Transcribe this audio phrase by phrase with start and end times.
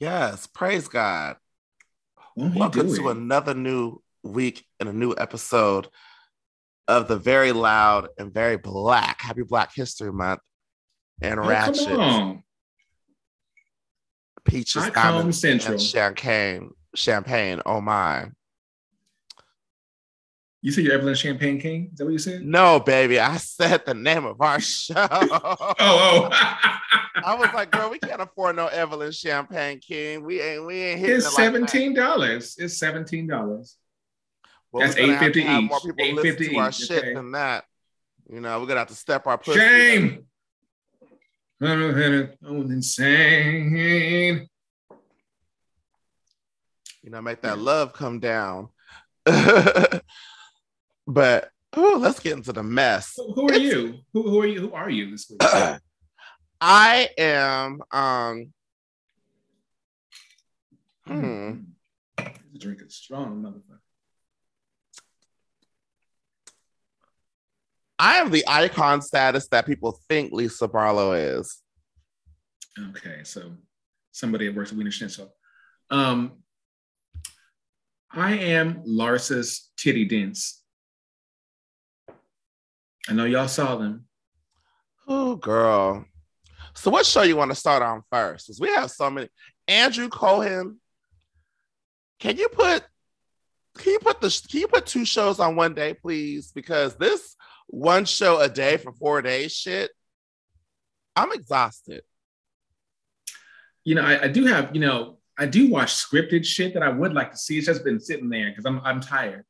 [0.00, 1.36] Yes, praise God.
[2.34, 5.88] Welcome to another new week and a new episode
[6.88, 10.40] of the very loud and very black Happy Black History Month
[11.20, 12.38] and Oh, Ratchet.
[14.44, 15.72] Peaches High Diamonds Central.
[15.72, 16.70] and Champagne.
[16.94, 17.60] Champagne.
[17.66, 18.30] Oh my.
[20.62, 21.90] You said you're Evelyn Champagne King?
[21.92, 22.42] Is that what you said?
[22.42, 23.20] No, baby.
[23.20, 24.94] I said the name of our show.
[24.96, 26.76] Oh, oh.
[27.24, 30.24] I was like, girl, we can't afford no Evelyn Champagne King.
[30.24, 31.42] We ain't we ain't hitting it's it like that.
[31.42, 32.56] seventeen dollars.
[32.58, 33.76] It's seventeen dollars.
[34.72, 36.74] Well, That's we're gonna have to $8.50 have More people listen to $8.50 our each,
[36.76, 37.14] shit okay.
[37.14, 37.64] than that.
[38.32, 39.58] You know, we're gonna have to step our pussy.
[39.58, 40.26] Shame.
[41.62, 44.48] I'm insane.
[47.02, 48.68] You know, make that love come down.
[49.24, 50.02] but
[51.74, 53.14] oh, let's get into the mess.
[53.16, 53.98] Who, who are you?
[54.12, 54.60] Who, who are you?
[54.60, 55.42] Who are you this week?
[56.60, 58.52] I am um
[61.06, 61.54] hmm,
[62.16, 63.78] The drink is strong, motherfucker.
[67.98, 71.58] I am the icon status that people think Lisa Barlow is.
[72.90, 73.52] Okay, so
[74.10, 75.34] somebody that works at Wiener Schnitzel.
[75.90, 76.42] Um,
[78.10, 80.62] I am Larsa's titty dents.
[83.08, 84.06] I know y'all saw them.
[85.06, 86.06] Oh, girl.
[86.80, 88.46] So, what show you want to start on first?
[88.46, 89.28] Because we have so many.
[89.68, 90.80] Andrew Cohen.
[92.18, 92.82] Can you put?
[93.76, 94.46] Can you put the?
[94.50, 96.52] Can you put two shows on one day, please?
[96.54, 99.90] Because this one show a day for four days, shit.
[101.14, 102.00] I'm exhausted.
[103.84, 106.88] You know, I, I do have, you know, I do watch scripted shit that I
[106.88, 107.58] would like to see.
[107.58, 109.44] It's just been sitting there because I'm I'm tired.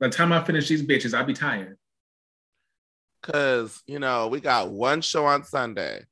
[0.00, 1.76] By the time I finish these bitches, I'll be tired.
[3.22, 6.06] Cause you know we got one show on Sunday,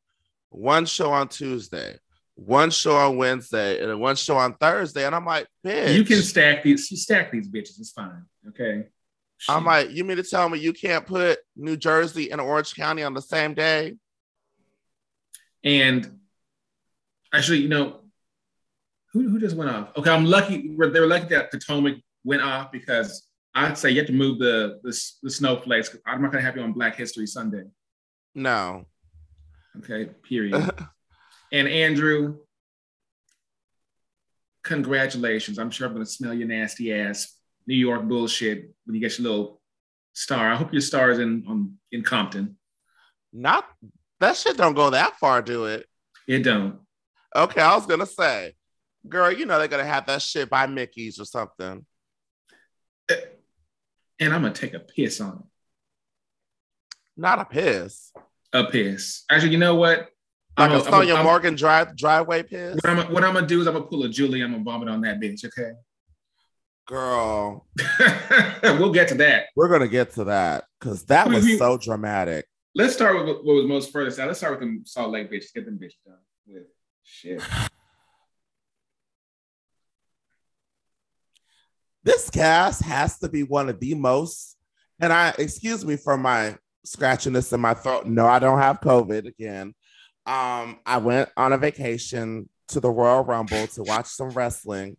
[0.51, 1.97] one show on Tuesday,
[2.35, 5.95] one show on Wednesday, and one show on Thursday, and I'm like, bitch.
[5.95, 8.25] You can stack these, you stack these bitches, it's fine.
[8.49, 8.87] Okay.
[9.49, 13.03] I'm like, you mean to tell me you can't put New Jersey and Orange County
[13.03, 13.97] on the same day?
[15.65, 16.19] And
[17.33, 18.01] actually, you know,
[19.13, 19.89] who, who just went off?
[19.97, 20.77] Okay, I'm lucky.
[20.77, 24.79] They were lucky that Potomac went off because I'd say you have to move the
[24.83, 25.97] the, the snowflakes.
[26.07, 27.65] I'm not gonna have you on Black History Sunday.
[28.35, 28.87] No.
[29.79, 30.71] Okay, period.
[31.53, 32.39] and Andrew,
[34.65, 35.59] congratulations.
[35.59, 37.37] I'm sure I'm gonna smell your nasty ass
[37.67, 39.61] New York bullshit when you get your little
[40.13, 40.53] star.
[40.53, 42.57] I hope your star is in on in Compton.
[43.33, 43.65] Not
[44.19, 45.87] that shit don't go that far, do it?
[46.27, 46.81] It don't.
[47.35, 48.55] Okay, I was gonna say,
[49.09, 51.87] girl, you know they're gonna have that shit by Mickey's or something.
[53.11, 53.15] Uh,
[54.19, 55.45] and I'm gonna take a piss on it.
[57.17, 58.13] Not a piss.
[58.53, 59.25] A piss.
[59.31, 60.09] Actually, you know what?
[60.59, 62.75] Like I'm a a- I'm a- Sonja I'm- Morgan drive driveway piss.
[62.83, 64.43] What I'm, what I'm gonna do is I'm gonna pull a Julie.
[64.43, 65.45] I'm gonna vomit on that bitch.
[65.45, 65.71] Okay.
[66.87, 67.67] Girl,
[68.65, 69.45] we'll get to that.
[69.55, 72.47] we're gonna get to that because that was so dramatic.
[72.75, 74.27] Let's start with what was most furthest out.
[74.27, 75.55] Let's start with them Salt Lake bitches.
[75.55, 76.17] Get them bitches done
[76.49, 76.65] with.
[77.05, 77.41] Shit.
[82.03, 84.57] this cast has to be one of the most
[85.01, 86.57] and i excuse me for my
[86.87, 89.75] scratchiness in my throat no i don't have covid again
[90.27, 94.97] um i went on a vacation to the royal rumble to watch some wrestling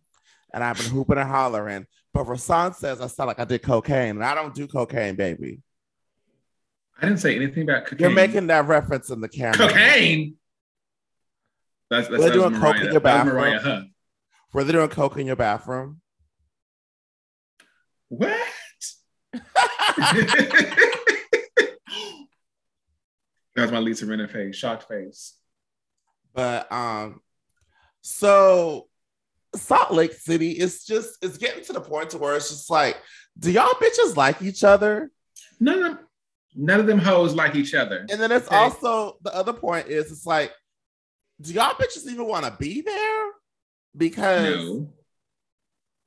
[0.54, 4.10] and i've been hooping and hollering but rasan says i sound like i did cocaine
[4.10, 5.60] and i don't do cocaine baby
[7.00, 7.98] I didn't say anything about cocaine.
[7.98, 10.36] you're making that reference in the camera cocaine.
[11.90, 13.34] That's, that's We're doing coke in your bathroom.
[13.34, 13.84] Mariah Huff.
[14.52, 16.00] were they doing coke in your bathroom
[18.08, 18.38] What?
[23.54, 25.34] that was my Lisa Rinna face, shocked face.
[26.34, 27.20] But um,
[28.00, 28.88] so
[29.54, 32.96] Salt Lake City is just it's getting to the point to where it's just like,
[33.38, 35.10] do y'all bitches like each other?
[35.60, 35.98] None of them,
[36.56, 38.06] none of them hoes like each other.
[38.10, 38.56] And then it's Okay.
[38.56, 40.52] also the other point is it's like,
[41.40, 43.26] do y'all bitches even want to be there?
[43.96, 44.88] Because No.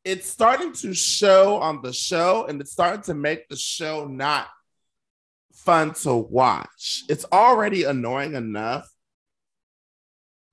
[0.03, 4.47] it's starting to show on the show, and it's starting to make the show not
[5.56, 7.04] fun to watch.
[7.10, 8.88] It's already annoying enough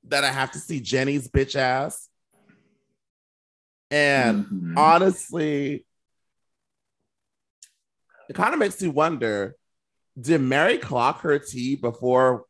[0.05, 2.09] that I have to see Jenny's bitch ass.
[3.91, 4.79] And Mhm.
[4.79, 5.87] honestly,
[8.29, 9.57] it kind of makes you wonder
[10.21, 12.45] did Mary clock her tea before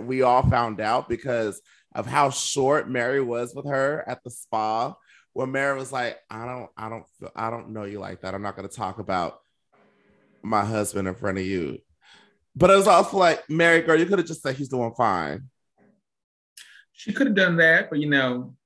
[0.00, 1.60] we all found out because
[1.92, 4.94] of how short Mary was with her at the spa?
[5.32, 8.34] Where Mary was like, I don't, I don't, I don't know you like that.
[8.34, 9.40] I'm not going to talk about
[10.42, 11.78] my husband in front of you.
[12.58, 15.44] But it was also like, Mary, girl, you could have just said he's doing fine.
[16.92, 18.56] She could have done that, but you know,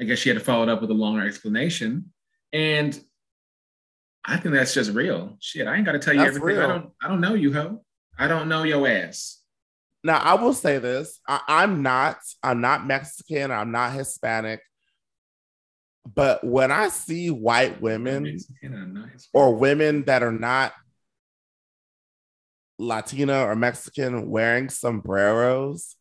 [0.00, 2.10] I guess she had to follow it up with a longer explanation.
[2.54, 2.98] And
[4.24, 5.36] I think that's just real.
[5.40, 6.60] Shit, I ain't got to tell you that's everything.
[6.60, 6.70] Real.
[6.70, 6.90] I don't.
[7.02, 7.84] I don't know you, ho.
[8.18, 9.42] I don't know your ass.
[10.02, 12.16] Now I will say this: I, am not.
[12.42, 13.50] I'm not Mexican.
[13.50, 14.60] I'm not Hispanic.
[16.14, 18.38] But when I see white women
[19.34, 20.72] or women that are not
[22.82, 25.96] Latina or Mexican wearing sombreros,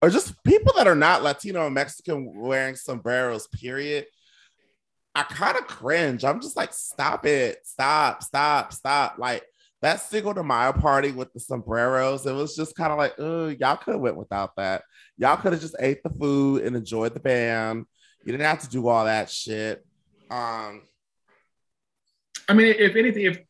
[0.00, 4.06] or just people that are not Latino or Mexican wearing sombreros, period,
[5.14, 6.24] I kind of cringe.
[6.24, 9.18] I'm just like, stop it, stop, stop, stop.
[9.18, 9.44] Like
[9.82, 13.48] that single de Mayo party with the sombreros, it was just kind of like, oh,
[13.48, 14.82] y'all could have went without that.
[15.16, 17.84] Y'all could have just ate the food and enjoyed the band.
[18.24, 19.84] You didn't have to do all that shit.
[20.30, 20.82] Um,
[22.48, 23.40] I mean, if anything, if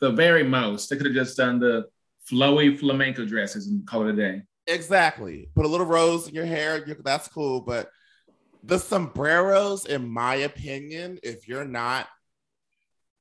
[0.00, 1.86] the very most, they could have just done the
[2.30, 4.42] flowy flamenco dresses and call it a day.
[4.66, 5.48] Exactly.
[5.54, 6.84] Put a little rose in your hair.
[7.04, 7.60] That's cool.
[7.60, 7.90] But
[8.62, 12.08] the sombreros, in my opinion, if you're not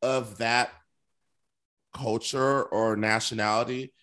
[0.02, 0.72] of that
[1.94, 3.94] culture or nationality,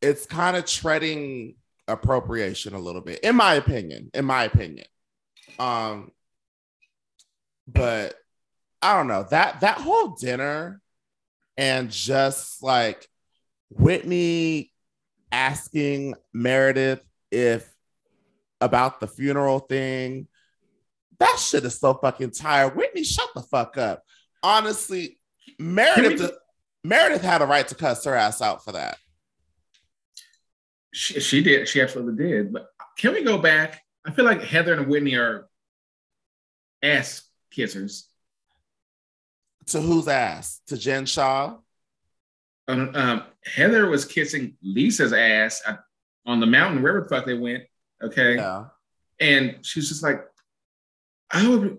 [0.00, 4.10] it's kind of treading appropriation a little bit, in my opinion.
[4.14, 4.86] In my opinion.
[5.58, 6.10] Um,
[7.68, 8.14] but
[8.82, 10.80] I don't know that that whole dinner
[11.56, 13.08] and just like
[13.70, 14.72] Whitney
[15.30, 17.68] asking Meredith if
[18.60, 20.28] about the funeral thing.
[21.18, 22.76] That shit is so fucking tired.
[22.76, 24.02] Whitney, shut the fuck up.
[24.42, 25.18] Honestly,
[25.58, 26.32] Meredith
[26.84, 28.98] Meredith had a right to cuss her ass out for that.
[30.92, 31.66] She, she did.
[31.66, 32.52] She absolutely did.
[32.52, 32.66] But
[32.98, 33.80] can we go back?
[34.06, 35.48] I feel like Heather and Whitney are
[36.82, 37.22] ass
[37.56, 38.04] kissers.
[39.68, 40.60] To whose ass?
[40.66, 41.56] To Jen Shah?
[42.68, 45.62] Um, um, Heather was kissing Lisa's ass
[46.26, 47.64] on the mountain, wherever the fuck they went.
[48.02, 48.36] Okay.
[48.36, 48.66] Yeah.
[49.20, 50.22] And she's just like,
[51.32, 51.76] oh,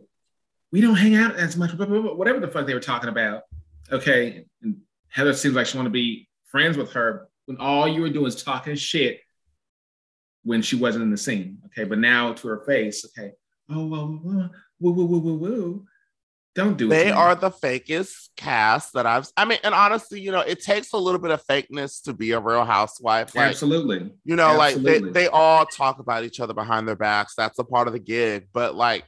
[0.72, 3.44] we don't hang out as much, whatever the fuck they were talking about.
[3.92, 4.46] Okay.
[4.62, 8.10] And Heather seems like she want to be friends with her when all you were
[8.10, 9.22] doing is talking shit
[10.44, 11.60] when she wasn't in the scene.
[11.68, 11.84] Okay.
[11.84, 13.32] But now to her face, okay.
[13.70, 14.50] Oh, well, woo,
[14.80, 15.86] woo, woo, woo, woo.
[16.56, 16.90] Don't do it.
[16.90, 19.28] They are the fakest cast that I've.
[19.36, 22.32] I mean, and honestly, you know, it takes a little bit of fakeness to be
[22.32, 23.36] a real housewife.
[23.36, 24.10] Like, Absolutely.
[24.24, 24.94] You know, Absolutely.
[24.94, 27.36] like they, they all talk about each other behind their backs.
[27.36, 28.48] That's a part of the gig.
[28.54, 29.04] But like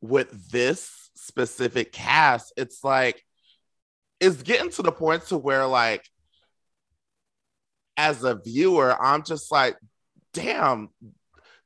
[0.00, 3.20] with this specific cast, it's like
[4.20, 6.08] it's getting to the point to where like
[7.96, 9.76] as a viewer, I'm just like,
[10.32, 10.90] damn,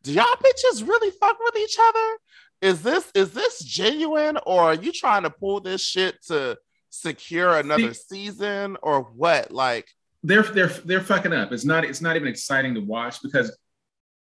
[0.02, 2.16] do y'all bitches really fuck with each other?
[2.60, 6.58] Is this is this genuine or are you trying to pull this shit to
[6.90, 9.50] secure another See, season or what?
[9.50, 9.88] Like
[10.22, 11.52] they're they're they're fucking up.
[11.52, 13.56] It's not it's not even exciting to watch because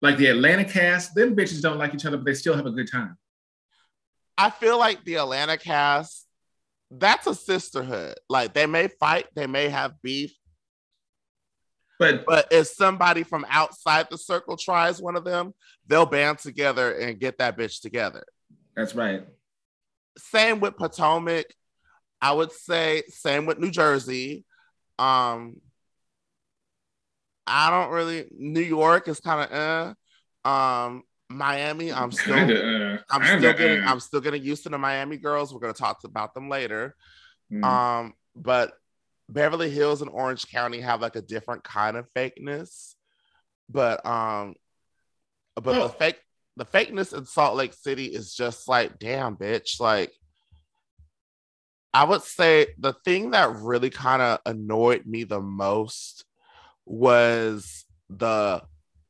[0.01, 2.71] like the Atlanta cast, them bitches don't like each other, but they still have a
[2.71, 3.17] good time.
[4.37, 6.27] I feel like the Atlanta cast,
[6.91, 8.15] that's a sisterhood.
[8.29, 10.35] Like they may fight, they may have beef,
[11.99, 15.53] but but if somebody from outside the circle tries one of them,
[15.87, 18.23] they'll band together and get that bitch together.
[18.75, 19.25] That's right.
[20.17, 21.45] Same with Potomac.
[22.21, 24.45] I would say same with New Jersey.
[24.99, 25.61] Um
[27.45, 29.95] I don't really New York is kind of
[30.45, 33.91] uh um Miami, I'm still kinda, uh, I'm kinda, still getting uh.
[33.91, 35.53] I'm still getting used to the Miami girls.
[35.53, 36.95] We're gonna talk about them later.
[37.51, 37.63] Mm.
[37.65, 38.73] Um, but
[39.29, 42.95] Beverly Hills and Orange County have like a different kind of fakeness,
[43.69, 44.55] but um,
[45.55, 45.83] but oh.
[45.83, 46.19] the fake
[46.57, 49.79] the fakeness in Salt Lake City is just like, damn, bitch.
[49.79, 50.11] Like,
[51.93, 56.25] I would say the thing that really kind of annoyed me the most
[56.85, 58.63] was the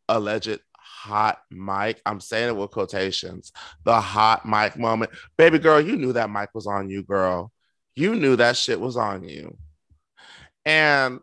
[0.09, 2.01] alleged hot mic.
[2.05, 3.53] I'm saying it with quotations.
[3.86, 5.12] The hot mic moment.
[5.38, 7.51] Baby girl, you knew that mic was on you, girl.
[7.95, 9.57] You knew that shit was on you.
[10.67, 11.21] And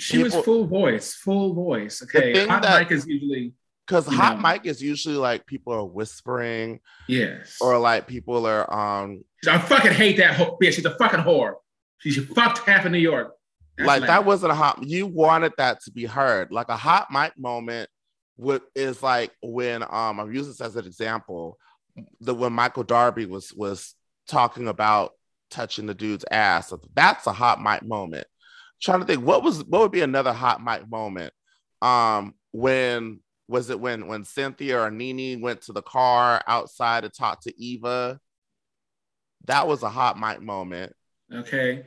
[0.00, 2.02] she people, was full voice, full voice.
[2.02, 2.44] Okay.
[2.46, 3.52] Hot that, mic is usually
[3.86, 6.80] because hot know, mic is usually like people are whispering.
[7.08, 7.58] Yes.
[7.60, 10.72] Or like people are um I fucking hate that whole bitch.
[10.72, 11.54] She's a fucking whore.
[11.98, 13.32] She fucked half of New York.
[13.78, 16.50] That's like that wasn't a hot you wanted that to be heard.
[16.50, 17.88] Like a hot mic moment
[18.36, 21.58] would is like when um I'm using this as an example.
[22.20, 23.94] The when Michael Darby was was
[24.26, 25.12] talking about
[25.50, 26.72] touching the dude's ass.
[26.96, 28.26] That's a hot mic moment
[28.80, 31.32] trying to think what was what would be another hot mic moment.
[31.82, 37.08] Um, when was it when when Cynthia or Nene went to the car outside to
[37.08, 38.20] talk to Eva?
[39.46, 40.94] That was a hot mic moment.
[41.32, 41.86] Okay.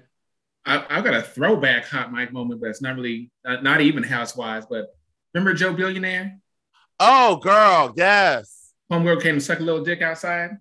[0.66, 4.04] I, have got a throwback hot mic moment, but it's not really not, not even
[4.04, 4.68] housewives.
[4.70, 4.88] But
[5.34, 6.40] remember Joe Millionaire?
[7.00, 8.74] Oh, girl, yes.
[8.92, 10.52] Homegirl came to suck a little dick outside.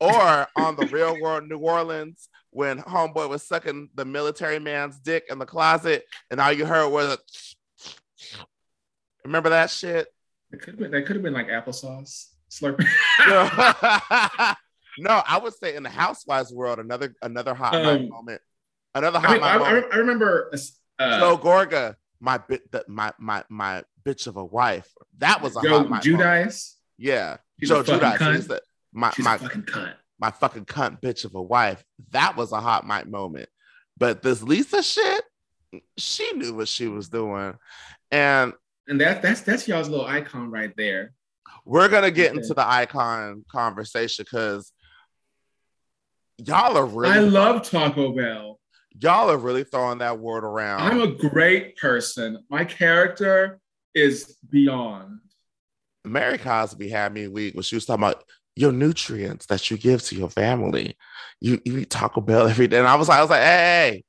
[0.00, 5.24] Or on the real world New Orleans, when homeboy was sucking the military man's dick
[5.28, 7.18] in the closet, and all you heard was a
[9.24, 10.06] remember that shit?
[10.52, 12.86] It could have been that could have been like applesauce slurping.
[14.98, 18.40] no, I would say in the housewives world, another another hot um, moment.
[18.94, 20.52] Another hot I, mean, I, I, remember
[21.00, 24.88] uh, Joe Gorga, my bit the, my my my bitch of a wife.
[25.18, 26.74] That was a Joe hot Giudice.
[26.98, 28.46] Yeah, She's Joe Giudice.
[28.46, 29.94] The, my She's my fucking cunt.
[30.18, 31.82] My fucking cunt bitch of a wife.
[32.10, 33.48] That was a hot mic moment.
[33.96, 35.24] But this Lisa shit,
[35.96, 37.54] she knew what she was doing,
[38.10, 38.52] and
[38.88, 41.12] and that that's that's y'all's little icon right there.
[41.64, 42.38] We're gonna get okay.
[42.38, 44.72] into the icon conversation because
[46.38, 47.14] y'all are really.
[47.14, 48.60] I love Taco Bell.
[49.00, 50.80] Y'all are really throwing that word around.
[50.80, 52.38] I'm a great person.
[52.48, 53.58] My character
[53.94, 55.18] is beyond.
[56.04, 58.24] Mary Cosby had me weak when she was talking about
[58.56, 60.96] your nutrients that you give to your family.
[61.40, 62.78] You, you eat Taco Bell every day.
[62.78, 64.04] And I was like, I was like, hey,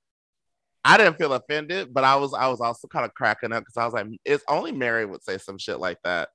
[0.84, 3.78] I didn't feel offended, but I was I was also kind of cracking up because
[3.78, 6.30] I was like, it's only Mary would say some shit like that.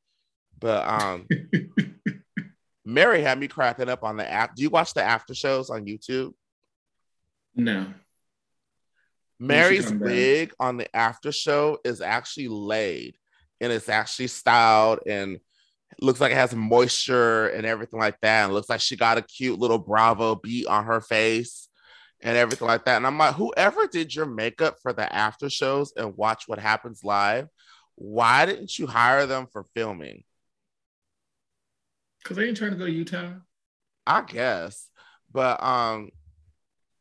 [0.58, 1.28] But um
[2.84, 4.56] Mary had me cracking up on the app.
[4.56, 6.32] Do you watch the after shows on YouTube?
[7.54, 7.86] No.
[9.38, 13.16] Mary's wig on the after show is actually laid
[13.60, 15.38] and it's actually styled and
[16.00, 18.44] looks like it has moisture and everything like that.
[18.44, 21.68] And looks like she got a cute little Bravo beat on her face
[22.20, 22.96] and everything like that.
[22.96, 27.02] And I'm like, whoever did your makeup for the after shows and watch what happens
[27.02, 27.48] live,
[27.96, 30.24] why didn't you hire them for filming?
[32.22, 33.34] Because they ain't trying to go to Utah.
[34.06, 34.88] I guess.
[35.32, 36.10] But um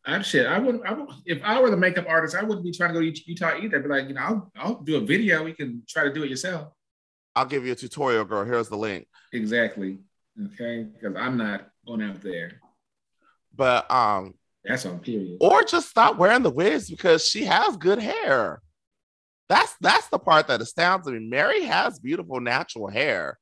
[0.05, 0.48] I'm shit.
[0.48, 0.86] I wouldn't.
[0.86, 3.29] I would, if I were the makeup artist, I wouldn't be trying to go to
[3.29, 3.79] Utah either.
[3.79, 5.46] But like, you know, I'll, I'll do a video.
[5.46, 6.72] You can try to do it yourself.
[7.36, 8.43] I'll give you a tutorial, girl.
[8.43, 9.07] Here's the link.
[9.33, 10.00] Exactly.
[10.53, 12.62] Okay, because I'm not going out there.
[13.55, 15.38] But um, that's on period.
[15.41, 18.62] Or just stop wearing the wigs because she has good hair.
[19.48, 21.19] That's that's the part that astounds me.
[21.19, 23.38] Mary has beautiful natural hair,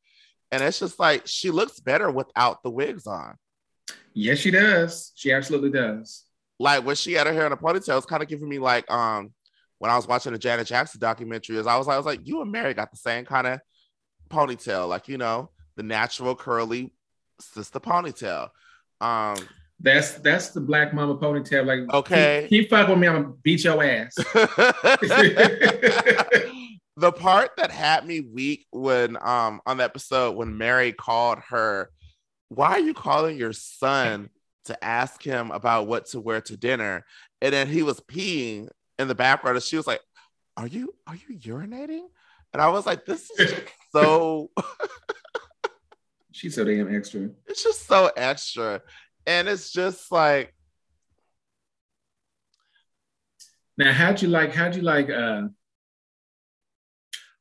[0.52, 3.36] and it's just like she looks better without the wigs on.
[4.14, 5.12] Yes, she does.
[5.16, 6.24] She absolutely does.
[6.60, 8.90] Like when she had her hair in a ponytail, it's kind of giving me like
[8.90, 9.34] um
[9.80, 12.42] when I was watching the Janet Jackson documentary, is I was I was like, you
[12.42, 13.60] and Mary got the same kind of
[14.30, 16.92] ponytail, like you know, the natural curly
[17.40, 18.50] sister ponytail.
[19.02, 19.38] Um
[19.80, 21.66] that's that's the black mama ponytail.
[21.66, 24.16] Like okay, keep, keep fuck with me, I'm gonna beat your ass.
[26.98, 31.92] the part that had me weak when um on the episode when Mary called her,
[32.50, 34.30] why are you calling your son
[34.66, 37.06] to ask him about what to wear to dinner?
[37.42, 40.02] And then he was peeing in the background, and she was like,
[40.58, 42.08] Are you are you urinating?
[42.54, 43.54] And I was like, this is
[43.92, 44.52] so
[46.32, 47.30] She's so damn extra.
[47.48, 48.82] It's just so extra.
[49.26, 50.54] And it's just like
[53.78, 55.44] now how'd you like how'd you like uh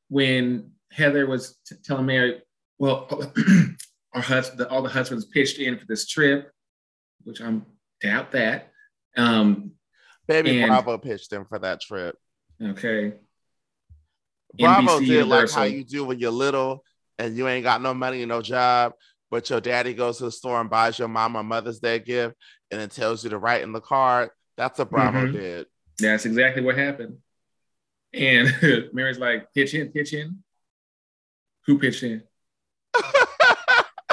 [0.08, 2.42] when heather was t- telling mary
[2.78, 3.08] well
[4.14, 6.50] our husband all the husbands pitched in for this trip
[7.24, 7.64] which i'm
[8.00, 8.70] doubt that.
[9.16, 9.72] Um
[10.28, 12.16] baby and, bravo pitched in for that trip.
[12.62, 13.14] Okay
[14.58, 15.40] bravo NBC did Universal.
[15.40, 16.84] like how you do when you're little
[17.18, 18.92] and you ain't got no money and no job
[19.30, 22.36] but your daddy goes to the store and buys your mom a Mother's Day gift
[22.70, 24.30] and it tells you to write in the card.
[24.56, 25.36] That's what Bravo mm-hmm.
[25.36, 25.66] did.
[25.98, 27.18] That's exactly what happened.
[28.12, 28.54] And
[28.92, 30.42] Mary's like, pitch in, pitch in.
[31.66, 32.22] Who pitched in?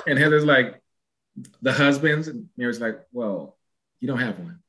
[0.07, 0.81] and Heather's like,
[1.61, 2.27] the husbands.
[2.27, 3.57] And Mary's like, well,
[3.99, 4.59] you don't have one.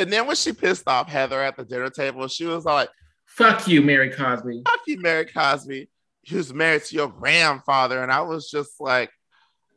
[0.00, 2.88] And then when she pissed off Heather at the dinner table, she was like,
[3.26, 4.62] fuck you, Mary Cosby.
[4.66, 5.88] Fuck you, Mary Cosby
[6.22, 8.02] he was married to your grandfather.
[8.02, 9.10] And I was just like,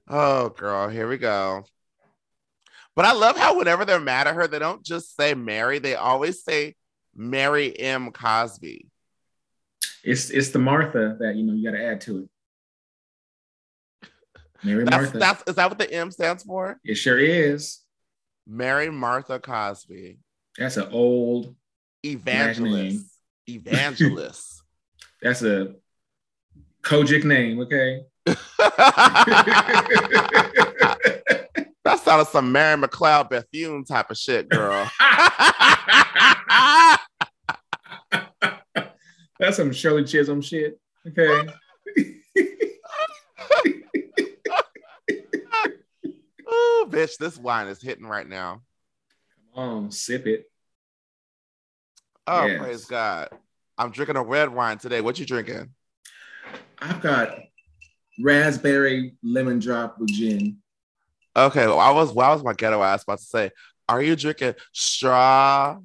[0.07, 1.63] oh, girl, here we go.
[2.95, 5.95] But I love how whenever they're mad at her, they don't just say Mary, they
[5.95, 6.75] always say
[7.15, 8.11] Mary M.
[8.11, 8.87] Cosby.
[10.03, 14.09] It's it's the Martha that you know you got to add to it.
[14.61, 15.17] Mary that's, Martha.
[15.17, 16.79] That's is that what the M stands for?
[16.83, 17.79] It sure is.
[18.47, 20.19] Mary Martha Cosby.
[20.57, 21.55] That's an old
[22.03, 23.05] evangelist.
[23.47, 24.61] Evangelist.
[25.21, 25.75] that's a
[26.83, 28.01] Kojic name, okay?
[28.25, 28.37] that
[32.03, 34.89] sounded some Mary McLeod Bethune type of shit, girl.
[39.39, 40.79] That's some Shirley Chisholm shit.
[41.05, 41.49] Okay.
[46.63, 48.61] Oh, bitch, this wine is hitting right now.
[49.53, 50.45] Come on, sip it.
[52.25, 52.59] Oh, yes.
[52.59, 53.29] praise God.
[53.77, 55.01] I'm drinking a red wine today.
[55.01, 55.69] What you drinking?
[56.79, 57.37] I've got
[58.21, 60.57] raspberry lemon drop with gin.
[61.35, 63.51] Okay, well, I was what was my ghetto ass about to say?
[63.89, 65.77] Are you drinking strawberries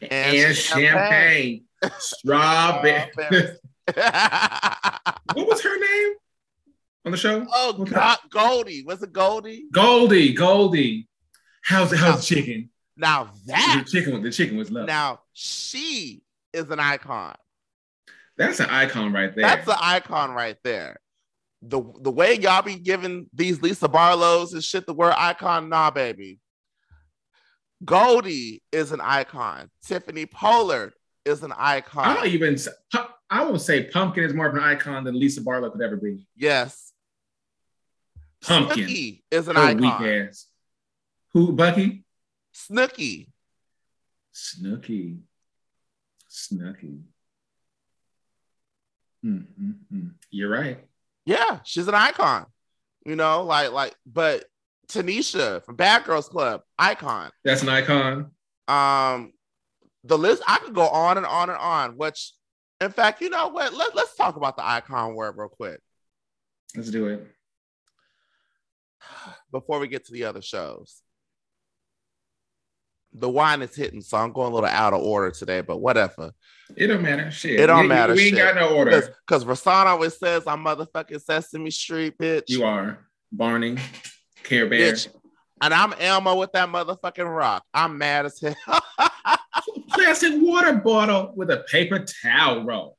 [0.00, 1.64] and, and champagne?
[1.82, 1.92] champagne.
[1.98, 3.10] Strawberry.
[5.34, 6.14] what was her name
[7.04, 7.46] on the show?
[7.52, 8.84] Oh God, Goldie.
[8.84, 9.66] Was it Goldie?
[9.72, 11.08] Goldie, Goldie.
[11.64, 12.70] How's how's the chicken?
[12.96, 14.86] Now that the chicken, the chicken was love.
[14.86, 17.34] Now she is an icon.
[18.36, 19.42] That's an icon right there.
[19.44, 20.98] That's an icon right there.
[21.62, 25.90] The the way y'all be giving these Lisa Barlows and shit the word icon, nah,
[25.90, 26.38] baby.
[27.84, 29.70] Goldie is an icon.
[29.84, 30.92] Tiffany Pollard
[31.24, 32.04] is an icon.
[32.04, 32.56] I don't even.
[33.30, 36.26] I would say Pumpkin is more of an icon than Lisa Barlow could ever be.
[36.36, 36.91] Yes.
[38.42, 39.80] Pumpkin Snooki is an icon.
[39.80, 40.46] Weak ass.
[41.32, 41.52] Who?
[41.52, 42.04] Bucky.
[42.54, 43.28] Snooki.
[44.34, 45.20] Snooki.
[46.30, 47.02] Snooki.
[49.24, 50.08] Mm-hmm.
[50.30, 50.78] You're right.
[51.24, 52.46] Yeah, she's an icon.
[53.06, 54.44] You know, like like, but
[54.88, 57.30] Tanisha from Bad Girls Club, icon.
[57.44, 58.32] That's an icon.
[58.66, 59.32] Um,
[60.04, 61.96] the list I could go on and on and on.
[61.96, 62.32] Which,
[62.80, 63.72] in fact, you know what?
[63.72, 65.80] Let, let's talk about the icon word real quick.
[66.74, 67.26] Let's do it
[69.50, 71.02] before we get to the other shows
[73.14, 76.32] the wine is hitting, so I'm going a little out of order today, but whatever.
[76.76, 77.30] It don't matter.
[77.30, 77.60] Shit.
[77.60, 78.14] It don't we, matter.
[78.14, 78.44] We ain't shit.
[78.44, 79.14] got no order.
[79.26, 82.44] Because Rasan always says I'm motherfucking Sesame Street, bitch.
[82.48, 82.98] You are.
[83.30, 83.76] Barney,
[84.42, 84.92] Care Bear.
[84.92, 85.08] Bitch.
[85.60, 87.64] And I'm Elmo with that motherfucking rock.
[87.72, 88.56] I'm mad as hell.
[89.90, 92.98] Plastic water bottle with a paper towel roll.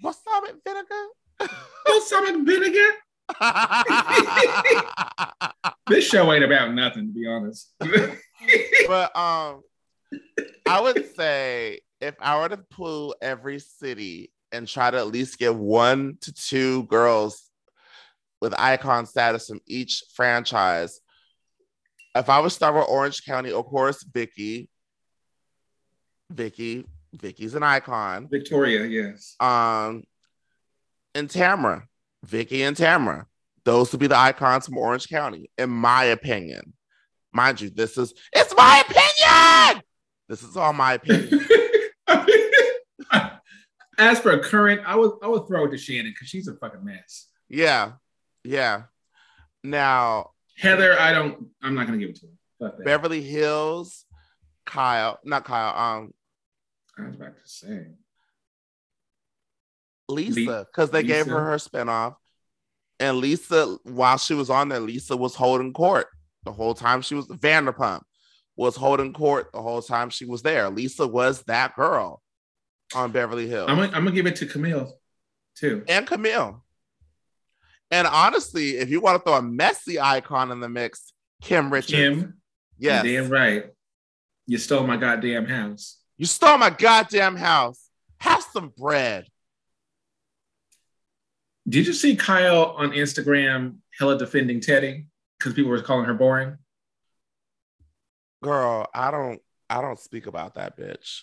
[0.00, 1.50] Balsamic vinegar?
[1.86, 2.90] Balsamic vinegar?
[5.88, 7.72] this show ain't about nothing, to be honest.
[8.86, 9.62] but um,
[10.66, 15.38] I would say if I were to pull every city and try to at least
[15.38, 17.50] give one to two girls
[18.40, 21.00] with icon status from each franchise,
[22.14, 24.68] if I would start with Orange County, of course, Vicki.
[26.30, 26.84] Vicki,
[27.14, 28.28] Vicki's an icon.
[28.28, 29.36] Victoria, yes.
[29.38, 30.02] Um,
[31.14, 31.86] and Tamara.
[32.26, 33.26] Vicki and Tamara.
[33.64, 36.72] Those would be the icons from Orange County, in my opinion.
[37.32, 39.82] Mind you, this is it's my opinion.
[40.28, 41.40] This is all my opinion.
[43.98, 46.54] As for a current, I would I would throw it to Shannon because she's a
[46.54, 47.28] fucking mess.
[47.48, 47.92] Yeah,
[48.44, 48.82] yeah.
[49.64, 51.48] Now Heather, I don't.
[51.62, 52.84] I'm not gonna give it to her.
[52.84, 54.06] Beverly Hills,
[54.64, 55.98] Kyle, not Kyle.
[55.98, 56.14] Um,
[56.98, 57.86] I was about to say
[60.08, 61.14] Lisa because they Lisa.
[61.14, 62.16] gave her her spinoff.
[62.98, 66.06] And Lisa, while she was on there, Lisa was holding court
[66.44, 68.02] the whole time she was Vanderpump
[68.56, 70.70] was holding court the whole time she was there.
[70.70, 72.22] Lisa was that girl
[72.94, 73.68] on Beverly Hills.
[73.68, 74.98] I'm gonna, I'm gonna give it to Camille
[75.54, 75.84] too.
[75.88, 76.64] And Camille.
[77.90, 81.92] And honestly, if you want to throw a messy icon in the mix, Kim Richards.
[81.92, 82.40] Kim.
[82.78, 83.04] Yes.
[83.04, 83.66] Damn right.
[84.46, 85.98] You stole my goddamn house.
[86.16, 87.88] You stole my goddamn house.
[88.18, 89.26] Have some bread.
[91.68, 95.06] Did you see Kyle on Instagram hella defending Teddi
[95.38, 96.58] because people were calling her boring?
[98.42, 101.22] Girl, I don't I don't speak about that bitch.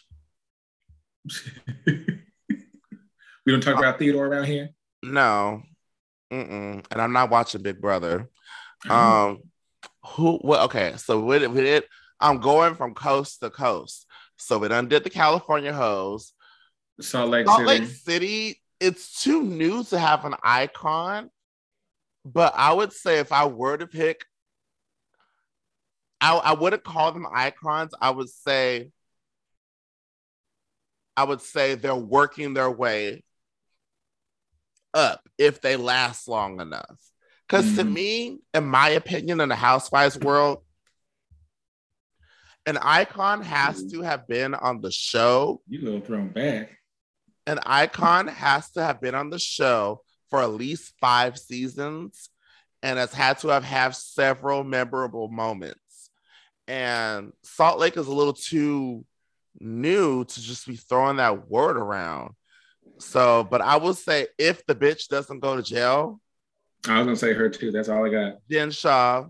[1.85, 4.71] we don't talk about Theodore around here?
[5.01, 5.63] No.
[6.31, 6.85] Mm-mm.
[6.91, 8.29] And I'm not watching Big Brother.
[8.89, 9.39] Um
[10.05, 11.85] who well okay, so with it, with it
[12.19, 14.05] I'm going from coast to coast.
[14.35, 16.33] So we undid the California hose.
[16.99, 17.67] Salt Lake Salt City.
[17.79, 21.29] Lake City it's too new to have an icon,
[22.25, 24.25] but I would say if I were to pick,
[26.19, 27.93] I, I wouldn't call them icons.
[28.01, 28.91] I would say,
[31.15, 33.23] I would say they're working their way
[34.93, 36.99] up if they last long enough.
[37.47, 37.77] Because mm-hmm.
[37.77, 40.59] to me, in my opinion, in the housewives world,
[42.65, 45.61] an icon has to have been on the show.
[45.69, 46.69] You go thrown back
[47.47, 52.29] an icon has to have been on the show for at least five seasons
[52.81, 56.09] and has had to have had several memorable moments.
[56.67, 59.05] And Salt Lake is a little too
[59.59, 62.31] new to just be throwing that word around.
[62.99, 66.19] So, but I will say if the bitch doesn't go to jail,
[66.87, 67.71] I was gonna say her too.
[67.71, 68.33] That's all I got.
[68.49, 69.25] Jen Shah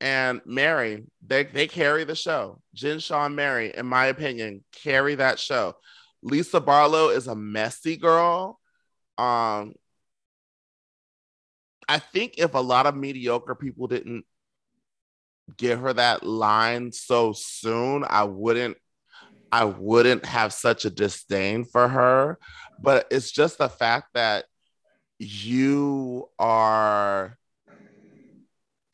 [0.00, 2.60] and Mary, they they carry the show.
[2.74, 5.74] Jen Shah and Mary, in my opinion, carry that show.
[6.22, 8.60] Lisa Barlow is a messy girl.
[9.16, 9.74] Um,
[11.88, 14.24] I think if a lot of mediocre people didn't
[15.56, 18.76] give her that line so soon, I wouldn't
[19.50, 22.38] I wouldn't have such a disdain for her.
[22.82, 24.44] But it's just the fact that
[25.18, 27.38] you are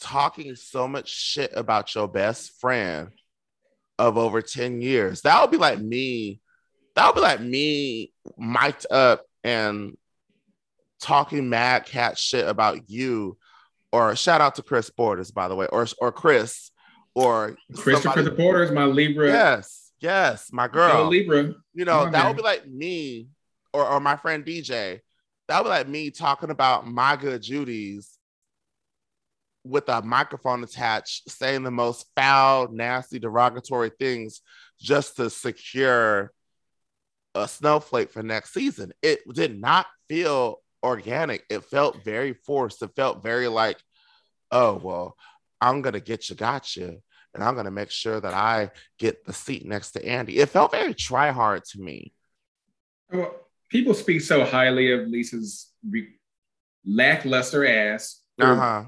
[0.00, 3.08] talking so much shit about your best friend
[3.98, 5.22] of over 10 years.
[5.22, 6.40] That would be like me.
[6.96, 9.96] That would be like me mic'd up and
[11.00, 13.36] talking mad cat shit about you.
[13.92, 16.72] Or shout out to Chris Borders, by the way, or or Chris,
[17.14, 19.28] or Christopher the Borders, my Libra.
[19.28, 21.06] Yes, yes, my girl.
[21.06, 21.54] Libra.
[21.74, 23.28] You know, that would be like me
[23.72, 25.00] or, or my friend DJ.
[25.46, 28.18] That would be like me talking about my good Judy's
[29.64, 34.40] with a microphone attached, saying the most foul, nasty, derogatory things
[34.80, 36.32] just to secure
[37.34, 38.92] a snowflake for next season.
[39.02, 41.44] It did not feel organic.
[41.50, 42.82] It felt very forced.
[42.82, 43.78] It felt very like,
[44.50, 45.16] oh, well,
[45.60, 46.96] I'm going to get you, gotcha.
[47.34, 50.38] And I'm going to make sure that I get the seat next to Andy.
[50.38, 52.12] It felt very try hard to me.
[53.12, 53.34] Well,
[53.70, 56.14] people speak so highly of Lisa's re-
[56.86, 58.20] lackluster ass.
[58.40, 58.84] Uh huh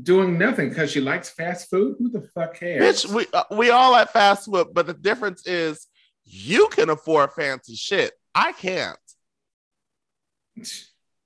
[0.00, 1.96] doing nothing because she likes fast food.
[1.98, 3.04] Who the fuck cares?
[3.04, 5.86] Bitch, we uh, we all like fast food, but the difference is
[6.24, 8.12] you can afford fancy shit.
[8.34, 8.98] I can't.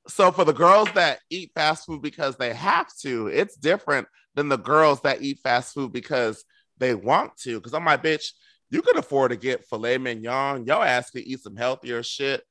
[0.08, 4.48] So for the girls that eat fast food because they have to, it's different than
[4.48, 6.44] the girls that eat fast food because
[6.78, 7.58] they want to.
[7.58, 8.32] Because I'm like, bitch,
[8.70, 10.64] you can afford to get filet mignon.
[10.64, 12.42] Your ass can eat some healthier shit.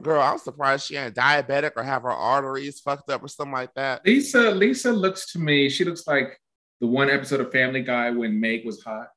[0.00, 3.74] Girl, I'm surprised she ain't diabetic or have her arteries fucked up or something like
[3.74, 4.04] that.
[4.06, 6.40] Lisa, Lisa looks to me, she looks like
[6.80, 9.08] the one episode of Family Guy when Meg was hot.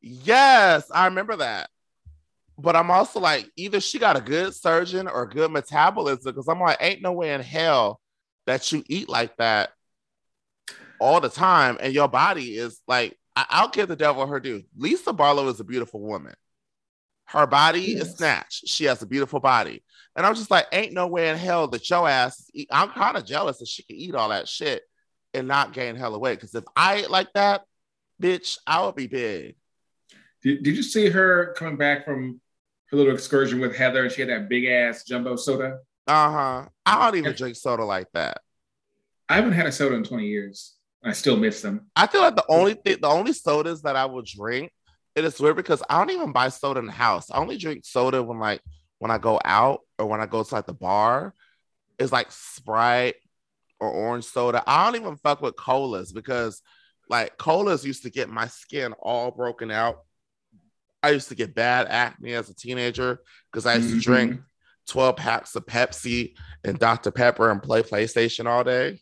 [0.00, 1.68] Yes, I remember that.
[2.58, 6.60] But I'm also like, either she got a good surgeon or good metabolism, because I'm
[6.60, 8.00] like, ain't no way in hell
[8.46, 9.70] that you eat like that
[10.98, 14.62] all the time, and your body is like, I- will give the devil her due.
[14.76, 16.34] Lisa Barlow is a beautiful woman.
[17.24, 18.08] Her body yes.
[18.08, 18.68] is snatched.
[18.68, 19.82] She has a beautiful body.
[20.16, 23.24] And I'm just like, ain't no way in hell that your ass, I'm kind of
[23.24, 24.82] jealous that she can eat all that shit
[25.32, 26.40] and not gain hella weight.
[26.40, 27.62] Because if I ate like that,
[28.20, 29.54] bitch, I would be big.
[30.42, 32.40] Did, did you see her coming back from
[32.90, 35.78] her little excursion with Heather and she had that big ass jumbo soda?
[36.06, 36.68] Uh huh.
[36.86, 38.38] I don't even drink soda like that.
[39.28, 40.74] I haven't had a soda in 20 years.
[41.02, 41.86] I still miss them.
[41.96, 44.72] I feel like the only thing, the only sodas that I will drink
[45.14, 47.30] it is weird because I don't even buy soda in the house.
[47.30, 48.60] I only drink soda when like
[48.98, 51.34] when I go out or when I go to like the bar.
[51.98, 53.16] It's like Sprite
[53.78, 54.62] or orange soda.
[54.66, 56.62] I don't even fuck with colas because
[57.08, 60.04] like colas used to get my skin all broken out.
[61.02, 63.98] I used to get bad acne as a teenager because I used mm-hmm.
[63.98, 64.40] to drink
[64.88, 66.34] 12 packs of Pepsi
[66.64, 67.10] and Dr.
[67.10, 69.00] Pepper and play PlayStation all day.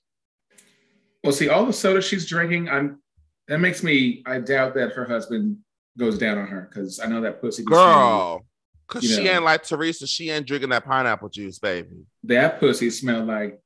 [1.24, 3.00] Well, see, all the soda she's drinking, I'm
[3.48, 5.58] that makes me I doubt that her husband
[5.98, 7.64] goes down on her because I know that pussy.
[7.64, 8.44] Girl,
[8.86, 10.06] because she know, ain't like Teresa.
[10.06, 12.06] She ain't drinking that pineapple juice, baby.
[12.24, 13.60] That pussy smelled like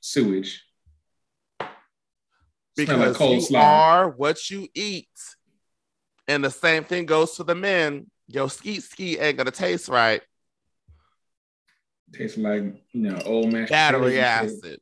[0.00, 0.64] sewage.
[2.76, 3.60] Because like you slaw.
[3.60, 5.08] are what you eat.
[6.28, 8.10] And the same thing goes to the men.
[8.28, 10.20] Yo, skeet skeet ain't gonna taste right.
[12.12, 12.62] Tastes like
[12.92, 14.80] you know old man battery acid.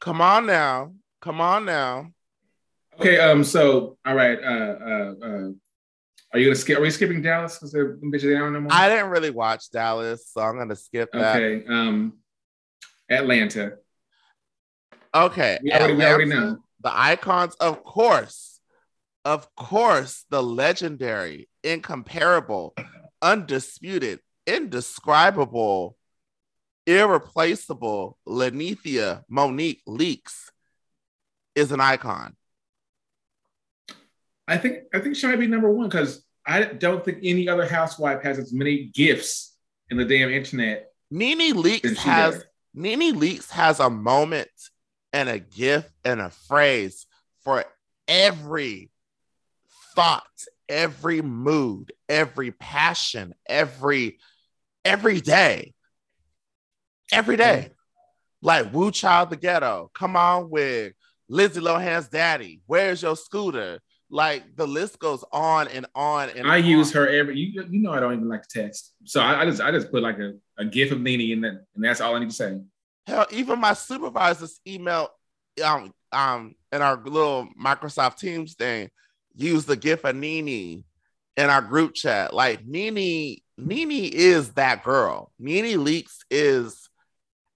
[0.00, 0.92] Come on now.
[1.20, 2.12] Come on now.
[2.98, 5.50] Okay, um, so all right, uh, uh, uh,
[6.32, 6.78] are you gonna skip?
[6.78, 8.72] Are we skipping Dallas because they're down no more?
[8.72, 11.36] I didn't really watch Dallas, so I'm gonna skip that.
[11.36, 12.14] Okay, um,
[13.10, 13.74] Atlanta.
[15.14, 18.60] Okay, we already, Atlanta, we already know the icons, of course,
[19.24, 22.74] of course, the legendary, incomparable,
[23.20, 25.96] undisputed, indescribable,
[26.86, 30.50] irreplaceable Linnethia Monique Leakes
[31.54, 32.34] is an icon.
[34.46, 37.68] I think I think she might be number one because I don't think any other
[37.68, 39.54] housewife has as many gifts
[39.90, 40.86] in the damn internet.
[41.10, 42.44] NeNe Leakes has does.
[42.74, 44.48] NeNe Leakes has a moment
[45.12, 47.06] and a gift and a phrase
[47.44, 47.64] for
[48.06, 48.90] every
[49.94, 50.24] thought,
[50.68, 54.18] every mood, every passion, every
[54.84, 55.74] every day.
[57.12, 57.70] Every day.
[57.70, 57.74] Mm.
[58.42, 59.90] Like Woo Child the Ghetto.
[59.94, 60.92] Come on with
[61.28, 62.60] Lindsay Lohan's daddy.
[62.66, 63.80] Where's your scooter?
[64.10, 66.64] Like the list goes on and on and I on.
[66.64, 68.94] use her every you you know I don't even like to text.
[69.04, 71.64] So I, I just I just put like a, a gif of NeNe in that
[71.74, 72.58] and that's all I need to say.
[73.08, 75.08] Hell, even my supervisor's email
[75.64, 78.90] um um in our little Microsoft Teams thing
[79.34, 80.84] use the gif of NeNe
[81.38, 82.34] in our group chat.
[82.34, 85.32] Like NeNe, NeNe is that girl.
[85.38, 86.90] NeNe Leakes is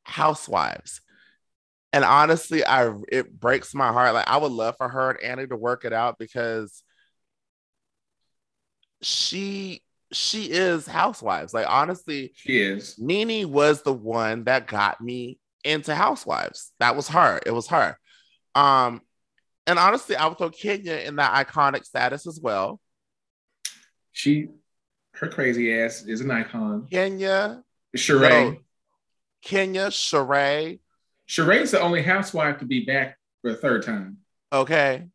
[0.05, 1.03] housewives.
[1.93, 4.15] And honestly, I it breaks my heart.
[4.15, 6.83] Like I would love for her and Annie to work it out because
[9.03, 11.53] she she is housewives.
[11.53, 12.99] Like honestly, she is.
[12.99, 16.72] NeNe was the one that got me into housewives.
[16.81, 17.40] That was her.
[17.44, 17.96] It was her.
[18.55, 19.01] Um,
[19.66, 22.81] and honestly, I would throw Kenya in that iconic status as well.
[24.12, 24.48] She,
[25.14, 26.88] her crazy ass is an icon.
[26.90, 27.62] Kenya,
[27.96, 28.57] Sheree, no,
[29.42, 30.81] Kenya, Sheree.
[31.29, 34.18] Sheree's the only housewife to be back for a third time.
[34.53, 35.07] Okay.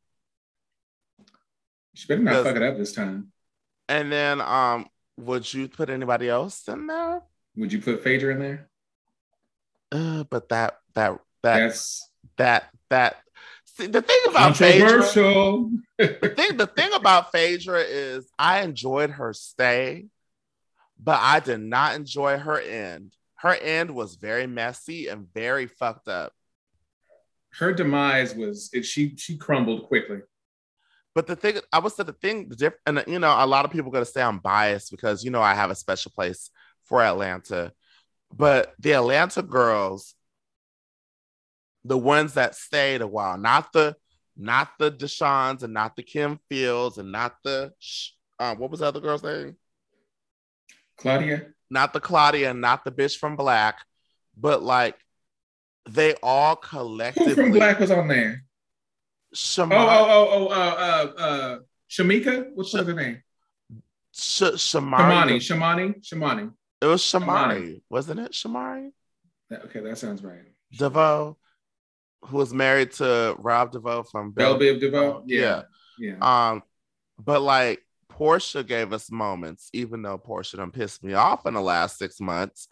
[1.93, 3.31] She better not fuck it up this time.
[3.89, 7.21] And then, um, would you put anybody else in there?
[7.55, 8.69] Would you put Phaedra in there?
[9.91, 13.17] Uh, but that that that That's that that
[13.65, 15.01] see, the thing about Phaedra,
[15.97, 20.07] the thing the thing about Phaedra is I enjoyed her stay,
[21.01, 23.13] but I did not enjoy her end.
[23.35, 26.33] Her end was very messy and very fucked up.
[27.59, 30.19] Her demise was it, she she crumbled quickly.
[31.15, 32.51] But the thing, I would say the thing,
[32.85, 35.41] and you know, a lot of people are gonna say I'm biased because you know
[35.41, 36.51] I have a special place
[36.83, 37.73] for Atlanta,
[38.35, 40.13] but the Atlanta girls,
[41.83, 43.95] the ones that stayed a while, not the,
[44.35, 47.73] not the Deshawn's and not the Kim Fields and not the,
[48.39, 49.55] uh, what was the other girl's name?
[50.97, 51.47] Claudia.
[51.69, 53.79] Not the Claudia not the bitch from Blaque,
[54.35, 54.95] but like
[55.89, 57.33] they all collectively.
[57.33, 58.43] Who from Blaque was on there?
[59.35, 61.59] Shamar- oh, oh, oh, oh, uh, uh, uh,
[61.89, 62.47] Shamika.
[62.53, 63.21] What's Sh- her name?
[64.13, 65.37] Sh- Shamari.
[65.37, 65.37] Shamani.
[65.37, 66.01] Shamani.
[66.01, 66.51] Shamani.
[66.81, 67.81] It was Shamari, Shamari.
[67.89, 68.31] wasn't it?
[68.33, 68.91] Shamari.
[69.51, 70.41] Okay, that sounds right.
[70.77, 71.37] DeVoe,
[72.25, 75.23] who was married to Rob DeVoe from Bell Biv DeVoe.
[75.25, 75.63] Yeah.
[75.97, 76.49] yeah, yeah.
[76.51, 76.63] Um,
[77.17, 81.61] but like Porsha gave us moments, even though Porsha done pissed me off in the
[81.61, 82.67] last six months.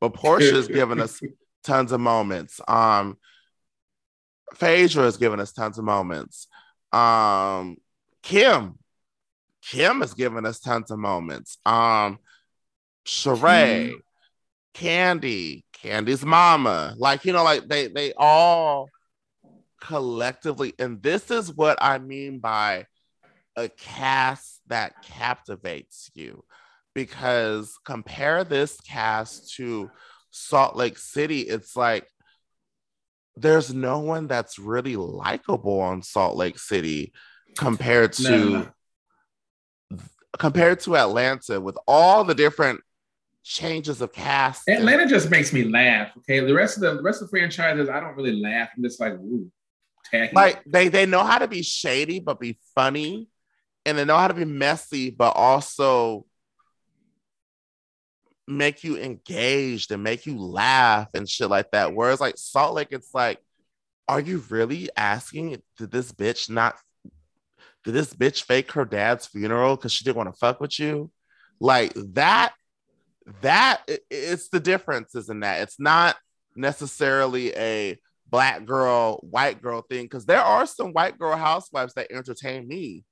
[0.00, 1.20] But Porsha's given us
[1.64, 2.60] tons of moments.
[2.66, 3.18] Um,
[4.54, 6.48] Phaedra has given us tons of moments.
[6.92, 7.76] Um,
[8.22, 8.78] Kim,
[9.62, 11.58] Kim has given us tons of moments.
[11.64, 12.18] Um,
[13.10, 14.00] Sheree, mm.
[14.72, 18.88] Kandi, Kandi's mama, like you know, like they they all
[19.80, 22.86] collectively, and this is what I mean by
[23.56, 26.44] a cast that captivates you,
[26.94, 29.90] because compare this cast to
[30.30, 32.06] Salt Lake City, it's like
[33.34, 37.12] there's no one that's really likable on Salt Lake City
[37.58, 38.72] compared to no,
[39.90, 39.98] no.
[40.38, 42.80] compared to Atlanta with all the different
[43.42, 44.68] changes of cast.
[44.68, 46.10] Atlanta and, just makes me laugh.
[46.18, 48.68] Okay, the rest of the, the rest of the franchises, I don't really laugh.
[48.76, 49.50] I'm just like, ooh,
[50.10, 50.34] tacky.
[50.34, 53.28] Like they they know how to be shady but be funny,
[53.86, 56.26] and they know how to be messy but also
[58.50, 61.94] make you engaged and make you laugh and shit like that.
[61.94, 63.38] Whereas like Salt Lake, it's like,
[64.08, 65.62] are you really asking?
[65.78, 66.76] Did this bitch not?
[67.84, 71.10] Did this bitch fake her dad's funeral because she didn't want to fuck with you?
[71.60, 72.52] Like that.
[73.42, 75.62] That it's the difference, isn't that?
[75.62, 76.16] It's not
[76.56, 82.10] necessarily a black girl, white girl thing because there are some white girl housewives that
[82.10, 83.04] entertain me.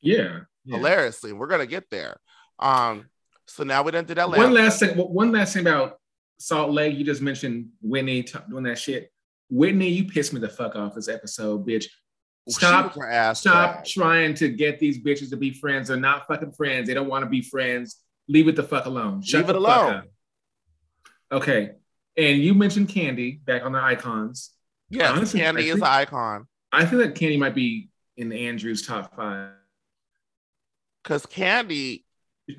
[0.00, 0.76] Yeah, yeah.
[0.76, 1.32] hilariously.
[1.32, 2.16] We're gonna get there.
[2.58, 3.06] Um,
[3.46, 4.28] so now we didn't do that.
[4.28, 4.96] One last thing.
[4.96, 5.98] One last thing about
[6.38, 6.96] Salt Lake.
[6.96, 9.10] You just mentioned Whitney t- doing that shit.
[9.50, 11.86] Whitney, you pissed me the fuck off this episode, bitch.
[12.48, 12.96] Stop,
[13.36, 15.88] stop trying to get these bitches to be friends.
[15.88, 16.88] They're not fucking friends.
[16.88, 17.96] They don't want to be friends.
[18.28, 19.22] Leave it the fuck alone.
[19.22, 20.02] Shut Leave it alone.
[21.32, 21.70] Okay.
[22.16, 24.50] And you mentioned Kandi back on the icons.
[24.90, 26.46] Yeah, Honestly, Kandi is an icon.
[26.72, 29.52] I feel like Kandi might be in Andrew's top five.
[31.02, 32.04] Because Kandi,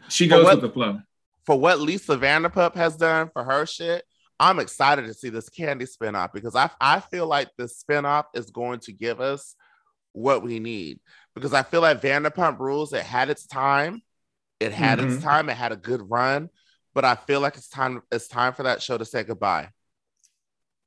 [0.08, 1.00] she goes what, with the flow.
[1.46, 4.06] For what Lisa Vanderpump has done for her shit,
[4.40, 8.52] I'm excited to see this Kandi spinoff because I I feel like this spinoff is
[8.52, 9.56] going to give us
[10.14, 11.00] what we need
[11.36, 14.02] because I feel like Vanderpump Rules it had its time,
[14.60, 15.14] it had mm-hmm.
[15.14, 16.50] its time, it had a good run,
[16.94, 19.70] but I feel like it's time it's time for that show to say goodbye.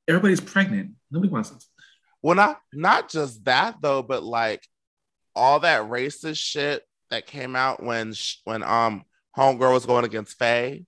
[0.09, 0.93] Everybody's pregnant.
[1.11, 1.65] Nobody wants it.
[2.23, 4.67] Well, not not just that though, but like
[5.35, 9.05] all that racist shit that came out when when um
[9.37, 10.85] Homegirl was going against Faye.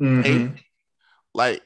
[0.00, 0.54] Mm-hmm.
[1.34, 1.62] like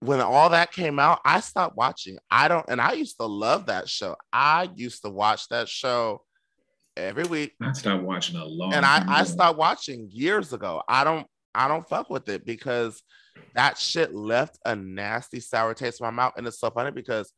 [0.00, 2.18] when all that came out, I stopped watching.
[2.30, 4.16] I don't, and I used to love that show.
[4.32, 6.22] I used to watch that show
[6.96, 7.54] every week.
[7.60, 10.82] I stopped watching a long, and I, I stopped watching years ago.
[10.88, 13.02] I don't, I don't fuck with it because
[13.54, 16.34] that shit left a nasty sour taste in my mouth.
[16.36, 17.32] And it's so funny because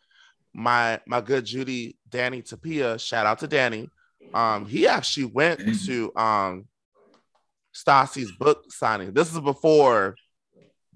[0.55, 3.88] my my good Judy Danny Tapia, shout out to Danny.
[4.35, 5.87] Um, he actually went mm-hmm.
[5.87, 6.68] to um
[7.75, 9.12] Stassi's book signing.
[9.12, 10.16] This is before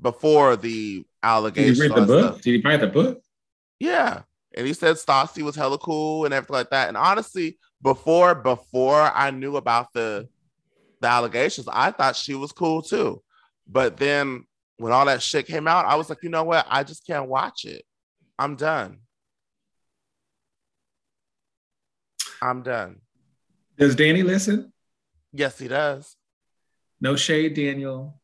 [0.01, 1.79] before the allegations.
[1.79, 2.25] Did he read the book?
[2.33, 2.43] Stuff.
[2.43, 3.23] Did he buy the book?
[3.79, 4.23] Yeah.
[4.55, 6.89] And he said Stassi was hella cool and everything like that.
[6.89, 10.29] And honestly, before before I knew about the
[11.01, 13.23] the allegations, I thought she was cool too.
[13.67, 14.45] But then
[14.77, 16.67] when all that shit came out, I was like, you know what?
[16.69, 17.85] I just can't watch it.
[18.39, 18.99] I'm done.
[22.41, 23.01] I'm done.
[23.79, 24.73] Does Danny listen?
[25.33, 26.17] Yes, he does.
[27.01, 28.21] No shade, Daniel.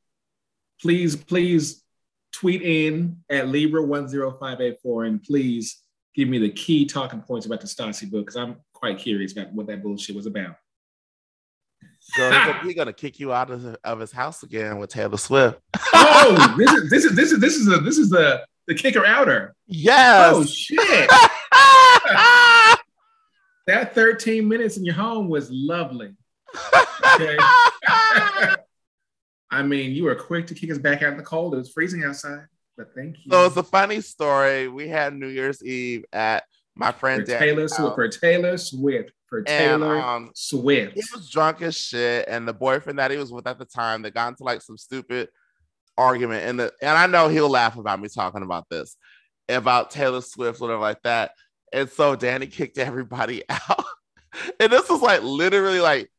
[0.80, 1.82] Please, please
[2.32, 5.82] tweet in at Libra10584 and please
[6.18, 9.52] give me the key talking points about the Stassi book because I'm quite curious about
[9.52, 10.56] what that bullshit was about.
[12.16, 15.16] Girl, he's gonna, he gonna kick you out of, of his house again with Taylor
[15.16, 15.60] Swift.
[15.94, 19.06] oh, this is this is this is this is the this is the the kicker
[19.06, 19.54] outer.
[19.68, 20.34] Yes.
[20.34, 20.78] Oh shit.
[23.68, 26.16] that 13 minutes in your home was lovely.
[27.14, 27.36] Okay.
[29.50, 31.54] I mean, you were quick to kick us back out in the cold.
[31.54, 32.46] It was freezing outside,
[32.78, 33.30] but thank you.
[33.30, 34.68] So it's a funny story.
[34.68, 36.44] We had New Year's Eve at
[36.76, 37.94] my friend for Taylor Swift.
[37.96, 39.12] For Taylor Swift.
[39.26, 40.94] For Taylor and, um, Swift.
[40.94, 44.00] He was drunk as shit, and the boyfriend that he was with at the time,
[44.00, 45.28] they got into like some stupid
[45.98, 46.46] argument.
[46.46, 48.96] And the and I know he'll laugh about me talking about this,
[49.48, 51.32] about Taylor Swift, whatever like that.
[51.72, 53.84] And so Danny kicked everybody out.
[54.60, 56.10] and this was like literally like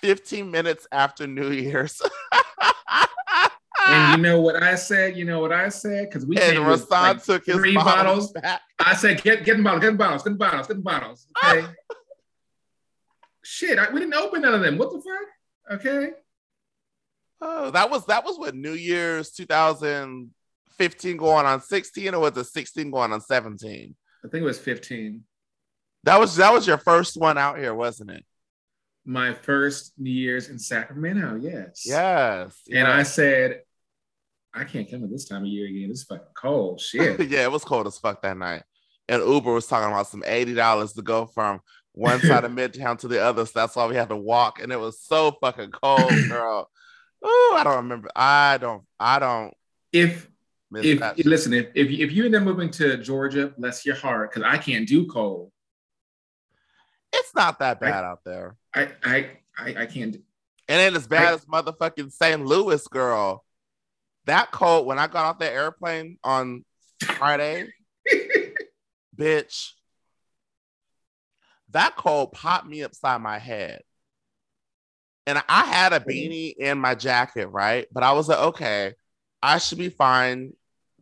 [0.00, 2.00] 15 minutes after New Year's.
[3.86, 5.16] and you know what I said?
[5.16, 6.08] You know what I said?
[6.08, 8.32] Because we and Rasan like took his three bottles.
[8.32, 8.60] Back.
[8.78, 11.26] I said, get get the bottles, get the bottles, get the bottles, get the bottles.
[11.44, 11.66] Okay.
[13.46, 14.78] Shit, I, we didn't open none of them.
[14.78, 15.78] What the fuck?
[15.80, 16.12] Okay.
[17.40, 22.46] Oh, that was that was what New Year's 2015 going on 16, or was it
[22.46, 23.94] 16 going on 17?
[24.24, 25.22] I think it was 15.
[26.04, 28.24] That was that was your first one out here, wasn't it?
[29.04, 31.82] My first New Year's in Sacramento, yes.
[31.84, 32.58] Yes.
[32.72, 33.60] And I said,
[34.54, 35.90] I can't come at this time of year again.
[35.90, 36.80] It's fucking cold.
[36.80, 37.20] Shit.
[37.28, 38.62] yeah, it was cold as fuck that night.
[39.08, 41.60] And Uber was talking about some $80 to go from
[41.92, 43.44] one side of Midtown to the other.
[43.44, 44.62] So that's why we had to walk.
[44.62, 46.70] And it was so fucking cold, girl.
[47.22, 48.10] Oh, I don't remember.
[48.14, 49.54] I don't, I don't.
[49.92, 50.28] If,
[50.72, 54.48] if listen, if, if, if you end up moving to Georgia, bless your heart, because
[54.48, 55.50] I can't do cold.
[57.12, 58.56] It's not that bad I, out there.
[58.74, 60.16] I, I, I, I can't.
[60.68, 62.44] And ain't as bad I, as motherfucking St.
[62.44, 63.43] Louis, girl.
[64.26, 66.64] That cold, when I got off the airplane on
[67.02, 67.68] Friday,
[69.16, 69.72] bitch,
[71.70, 73.82] that cold popped me upside my head.
[75.26, 77.86] And I had a beanie in my jacket, right?
[77.92, 78.94] But I was like, okay,
[79.42, 80.52] I should be fine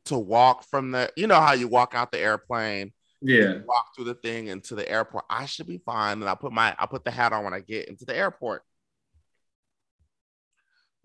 [0.06, 4.06] to walk from the, you know how you walk out the airplane, yeah, walk through
[4.06, 5.24] the thing into the airport.
[5.28, 6.20] I should be fine.
[6.20, 8.62] And I put my, I put the hat on when I get into the airport.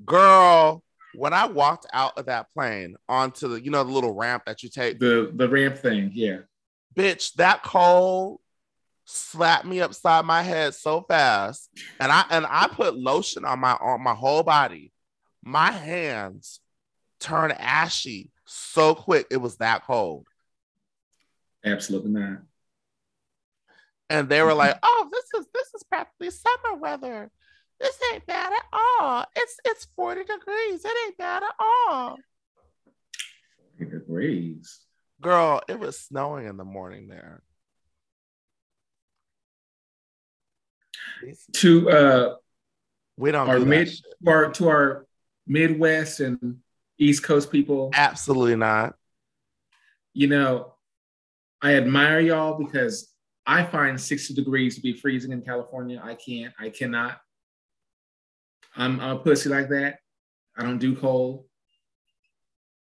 [0.06, 0.84] Girl,
[1.18, 4.62] when I walked out of that plane onto the, you know, the little ramp that
[4.62, 6.42] you take, the the ramp thing, yeah,
[6.96, 8.40] bitch, that cold
[9.06, 13.72] slapped me upside my head so fast, and I and I put lotion on my
[13.72, 14.94] on my whole body.
[15.44, 16.60] My hands
[17.20, 19.26] turned ashy so quick.
[19.32, 20.28] It was that cold.
[21.66, 22.42] Absolutely not.
[24.12, 24.60] And they were mm-hmm.
[24.60, 27.32] like, "Oh, this is this is practically summer weather.
[27.80, 29.26] This ain't bad at all.
[29.36, 30.84] It's it's 40 degrees.
[30.84, 32.18] It ain't bad at all.
[33.78, 34.80] 40 degrees.
[35.22, 37.42] Girl, it was snowing in the morning there.
[41.54, 42.36] To uh
[43.18, 45.08] we don't our do mid to our, to our
[45.48, 46.58] Midwest and
[46.98, 47.92] East Coast people.
[47.94, 48.96] Absolutely not.
[50.14, 50.74] You know,
[51.62, 53.12] I admire y'all because
[53.46, 56.02] I find 60 degrees to be freezing in California.
[56.04, 57.20] I can't, I cannot.
[58.78, 59.98] I'm, I'm a pussy like that.
[60.58, 61.46] I don't do cold.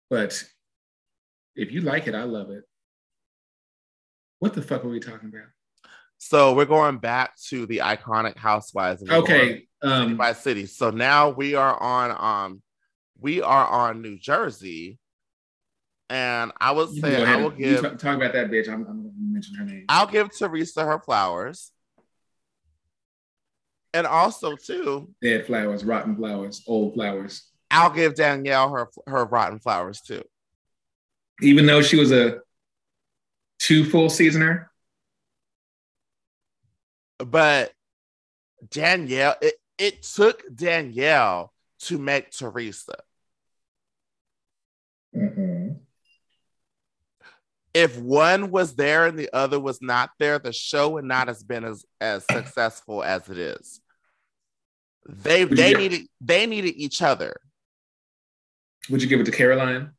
[0.08, 0.42] But
[1.54, 2.64] if you like it, I love it.
[4.38, 5.48] What the fuck are we talking about?
[6.18, 9.08] So we're going back to the iconic housewives.
[9.08, 9.66] Okay.
[9.82, 10.66] Um, city by city.
[10.66, 12.62] So now we are on um
[13.18, 14.98] we are on New Jersey.
[16.08, 18.68] And I would say I will give talk, talk, about that bitch.
[18.68, 19.84] I'm, I'm gonna mention her name.
[19.88, 21.70] I'll give Teresa her flowers
[23.92, 27.48] and also too dead flowers, rotten flowers, old flowers.
[27.70, 30.22] I'll give Danielle her her rotten flowers too.
[31.40, 32.40] Even though she was a
[33.58, 34.70] two full seasoner.
[37.18, 37.72] But
[38.70, 42.96] Danielle, it, it took Danielle to make Teresa.
[45.14, 45.74] Mm-hmm.
[47.72, 51.46] If one was there and the other was not there, the show would not have
[51.46, 53.79] been as, as successful as it is.
[55.08, 57.36] They they needed they needed each other.
[58.88, 59.90] Would you give it to Caroline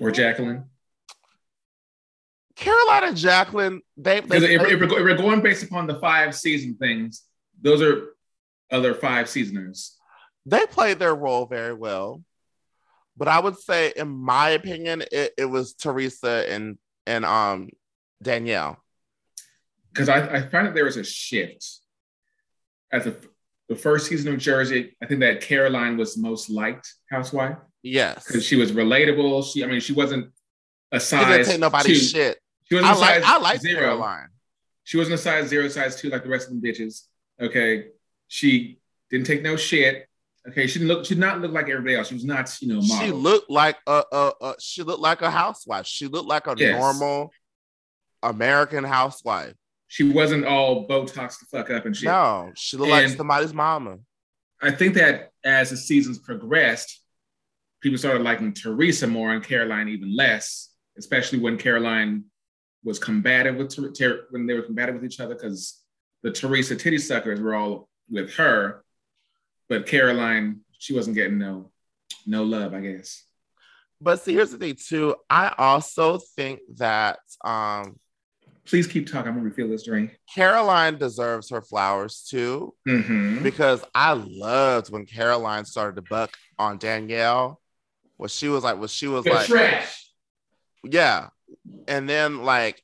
[0.00, 0.64] or Jacqueline?
[2.56, 6.34] Caroline and Jacqueline, they, they if, if we're, if we're going based upon the five
[6.34, 7.22] season things,
[7.60, 8.14] those are
[8.70, 9.96] other five seasoners.
[10.46, 12.22] they played their role very well.
[13.16, 17.68] But I would say, in my opinion, it, it was Teresa and and um
[18.22, 18.78] Danielle.
[19.92, 21.80] Because I, I find that there was a shift.
[22.92, 23.16] At the,
[23.68, 28.24] the first season of Jersey, I think that Caroline was most liked housewife Yes.
[28.26, 29.50] because she was relatable.
[29.50, 30.30] She, I mean, she wasn't
[30.92, 31.20] a size.
[31.26, 32.18] She didn't take nobody's two.
[32.18, 32.38] shit.
[32.68, 33.80] She wasn't I a like size I like zero.
[33.80, 34.28] Caroline.
[34.84, 37.02] She wasn't a size zero, size two like the rest of them bitches.
[37.40, 37.86] Okay,
[38.28, 38.78] she
[39.10, 40.06] didn't take no shit.
[40.48, 41.04] Okay, she didn't look.
[41.06, 42.08] She did not look like everybody else.
[42.08, 43.06] She was not, you know, model.
[43.06, 45.86] She looked like a, a, a she looked like a housewife.
[45.86, 46.78] She looked like a Yes.
[46.78, 47.30] normal
[48.22, 49.54] American housewife.
[49.92, 52.06] She wasn't all Botox to fuck up and shit.
[52.06, 53.98] No, she looked like somebody's mama.
[54.62, 56.98] I think that as the seasons progressed,
[57.82, 62.24] people started liking Teresa more and Caroline even less, especially when Caroline
[62.82, 65.82] was combative with Ter- Ter- when they were combative with each other because
[66.22, 68.86] the Teresa titty suckers were all with her,
[69.68, 71.70] but Caroline she wasn't getting no
[72.24, 73.24] no love, I guess.
[74.00, 75.16] But see, here's the thing too.
[75.28, 77.98] I also think that um
[78.66, 79.28] Please keep talking.
[79.28, 80.18] I'm gonna refill this drink.
[80.32, 82.74] Caroline deserves her flowers too.
[82.88, 83.42] Mm-hmm.
[83.42, 87.60] because I loved when Caroline started to buck on Danielle.
[88.16, 90.08] What she was like, what she was like, trash.
[90.84, 91.28] yeah.
[91.88, 92.82] And then like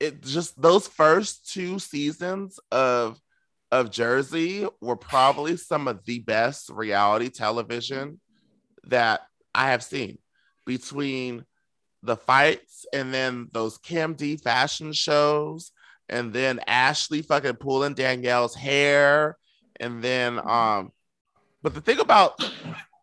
[0.00, 3.20] it just those first two seasons of
[3.72, 8.20] of Jersey were probably some of the best reality television
[8.84, 9.22] that
[9.54, 10.18] I have seen
[10.64, 11.44] between
[12.02, 15.72] the fights and then those Kim D fashion shows
[16.08, 19.36] and then Ashley fucking pulling Danielle's hair
[19.80, 20.92] and then um
[21.62, 22.38] but the thing about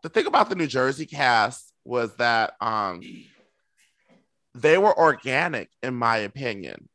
[0.04, 3.02] the thing about the New Jersey cast was that um
[4.56, 6.88] they were organic in my opinion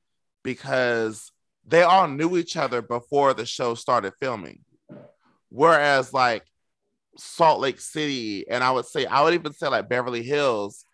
[0.43, 1.31] because
[1.67, 4.61] they all knew each other before the show started filming.
[5.51, 6.45] Whereas like
[7.19, 10.85] Salt Lake City and I would say I would even say like Beverly Hills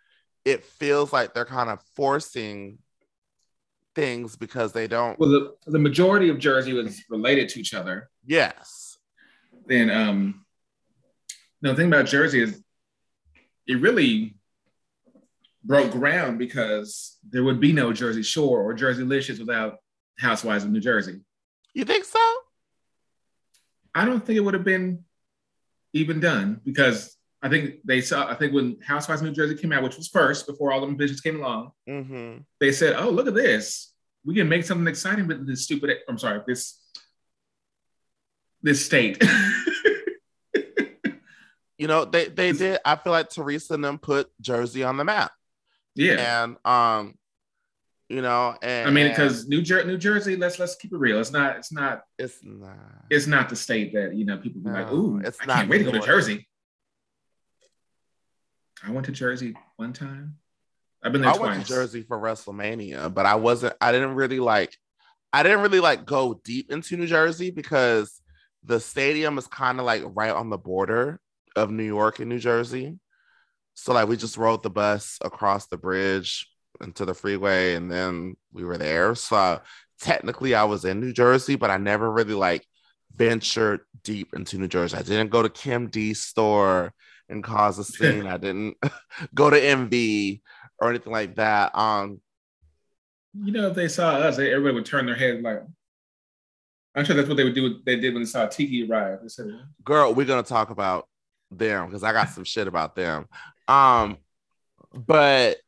[0.45, 2.79] it feels like they're kind of forcing
[3.95, 8.11] things because they don't Well, the, the majority of Jersey was related to each other.
[8.27, 8.99] yes
[9.67, 10.45] then um
[11.63, 12.63] the thing about Jersey is
[13.67, 14.37] it really
[15.63, 19.79] broke ground because there would be no Jersey Shore or Jerseylicious without
[20.19, 21.21] Housewives of New Jersey.
[21.73, 22.19] you think so
[23.95, 25.05] I don't think it would have been
[25.95, 27.14] even done because
[27.45, 30.09] I think they saw I think when Housewives of New Jersey came out, which was
[30.09, 32.39] first before all them bitches came along, mm-hmm.
[32.59, 33.93] they said, "Oh, look at this.
[34.25, 36.81] We can make something exciting with this stupid I'm sorry, this
[38.63, 39.23] this state."
[41.77, 45.03] you know they they did i feel like teresa and them put jersey on the
[45.03, 45.33] map
[45.97, 46.45] yeah.
[46.45, 47.19] and um
[48.09, 51.19] you know and I mean, because New Jer- New Jersey, let's let's keep it real.
[51.21, 52.77] It's not it's not it's not
[53.11, 55.57] it's not the state that you know people be like, No, ooh, it's I not
[55.57, 56.01] can't wait to go to.
[56.01, 56.47] Jersey.
[58.87, 60.37] I went to Jersey one time.
[61.03, 61.49] I've been there i twice.
[61.51, 64.75] went to jersey for wrestlemania but i wasn't i didn't really like
[65.35, 68.23] i didn't really like go deep into new jersey because
[68.65, 71.21] the stadium is kind of like right on the border
[71.57, 72.99] of new york and new jersey
[73.75, 76.49] so like we just rode the bus across the bridge
[76.81, 79.61] into the freeway and then we were there so
[80.01, 82.65] technically i was in new jersey but i never really like
[83.15, 86.95] ventured deep into new jersey i didn't go to kim d's store
[87.29, 88.77] and cause a scene i didn't
[89.35, 90.43] go to Envy
[90.79, 92.21] or anything like that um
[93.43, 95.63] You know, if they saw us, they- everybody would turn their head like.
[96.97, 97.81] I'm sure that's what they would do.
[97.85, 99.19] They did when they saw Tiki arrive.
[99.23, 99.47] They said,
[99.85, 101.09] girl we're gonna talk about
[101.51, 103.27] them because i got some shit about them
[103.69, 104.17] um
[104.93, 105.59] but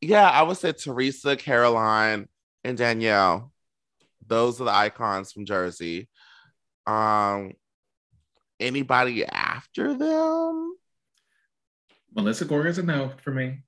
[0.00, 2.28] yeah i would say teresa caroline
[2.64, 3.52] and danielle
[4.26, 6.08] those are the icons from jersey
[6.86, 7.52] um
[8.62, 10.74] anybody after them
[12.14, 13.62] "Melissa Gorga's a no for me."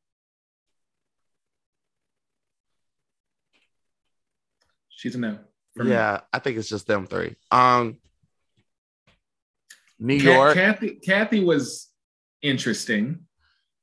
[4.88, 5.38] She's a no.
[5.76, 5.90] For me.
[5.90, 7.98] yeah i think it's just them three um
[9.98, 11.88] new york Kathy, Kathy was
[12.42, 13.20] interesting,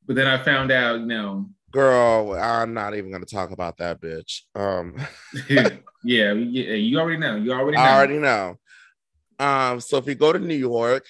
[0.06, 4.02] but then I found out, you know, girl i'm not even gonna talk about that
[4.02, 4.96] bitch um
[5.50, 7.36] yeah, yeah, you already know.
[7.36, 7.84] You already know.
[7.84, 8.58] I already know.
[9.42, 11.04] Um, so if you go to New York,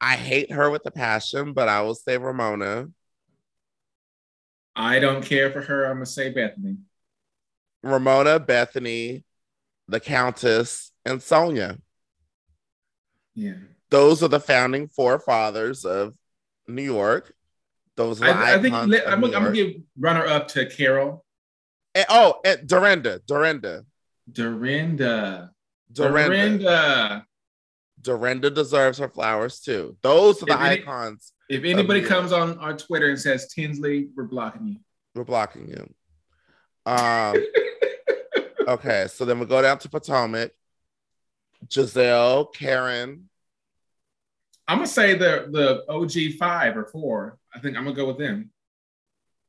[0.00, 2.88] I hate her with a passion, but I will say Ramona.
[4.74, 5.84] I don't care for her.
[5.84, 6.78] I'm gonna say Bethany.
[7.84, 9.24] Ramona, Bethany,
[9.86, 11.78] the Countess, and Sonja.
[13.36, 13.54] Yeah,
[13.90, 16.14] Those are the founding forefathers of
[16.66, 17.32] New York.
[17.96, 21.24] Those I, I think I'm, I'm, gonna give runner up to Carol.
[21.94, 23.84] And, oh, and Dorinda, Dorinda,
[24.30, 25.52] Dorinda,
[25.92, 27.26] Dorinda, Dorinda.
[28.00, 29.96] Dorinda deserves her flowers too.
[30.02, 31.32] Those are the If any- icons.
[31.48, 34.76] If anybody comes on our Twitter and says Tinsley, we're blocking you.
[35.14, 35.92] We're blocking you.
[36.90, 37.36] Um.
[38.68, 40.52] okay, so then we go down to Potomac.
[41.66, 43.28] Gizelle, Karen,
[44.68, 47.36] I'm gonna say the the OG five or four.
[47.54, 48.50] I think I'm gonna go with them.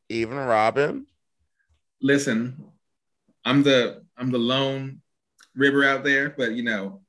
[0.09, 1.05] even Robyn.
[2.01, 2.63] Listen,
[3.45, 5.00] I'm the I'm the lone
[5.55, 7.01] river out there, but you know,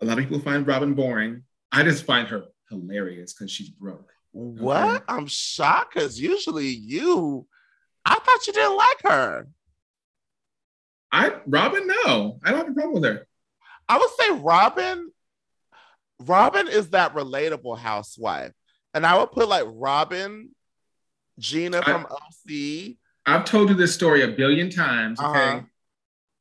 [0.00, 1.42] a lot of people find Robyn boring.
[1.72, 4.10] I just find her hilarious because she's broke.
[4.32, 5.04] What?
[5.08, 7.46] I'm shocked because usually you,
[8.04, 9.48] I thought you didn't like her.
[11.12, 13.26] I Robyn, no, I don't have a problem with her.
[13.88, 15.08] I would say Robyn.
[16.20, 18.52] Robyn is that relatable housewife,
[18.94, 20.50] and I would put like Robyn,
[21.38, 22.96] Gina I- from OC.
[23.26, 25.20] I've told you this story a billion times.
[25.20, 25.28] Okay.
[25.28, 25.60] Uh-huh.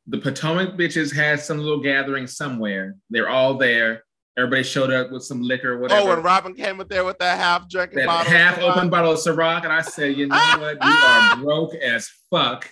[0.10, 2.96] The Potomac bitches had some little gathering somewhere.
[3.12, 4.04] They're all there.
[4.36, 6.02] Everybody showed up with some liquor, oh, whatever.
[6.02, 9.20] Oh, when Robyn came up there with that half drinking bottle, half open bottle of
[9.20, 10.84] Ciroc, and I said, you know what?
[10.84, 12.68] You are broke as fuck.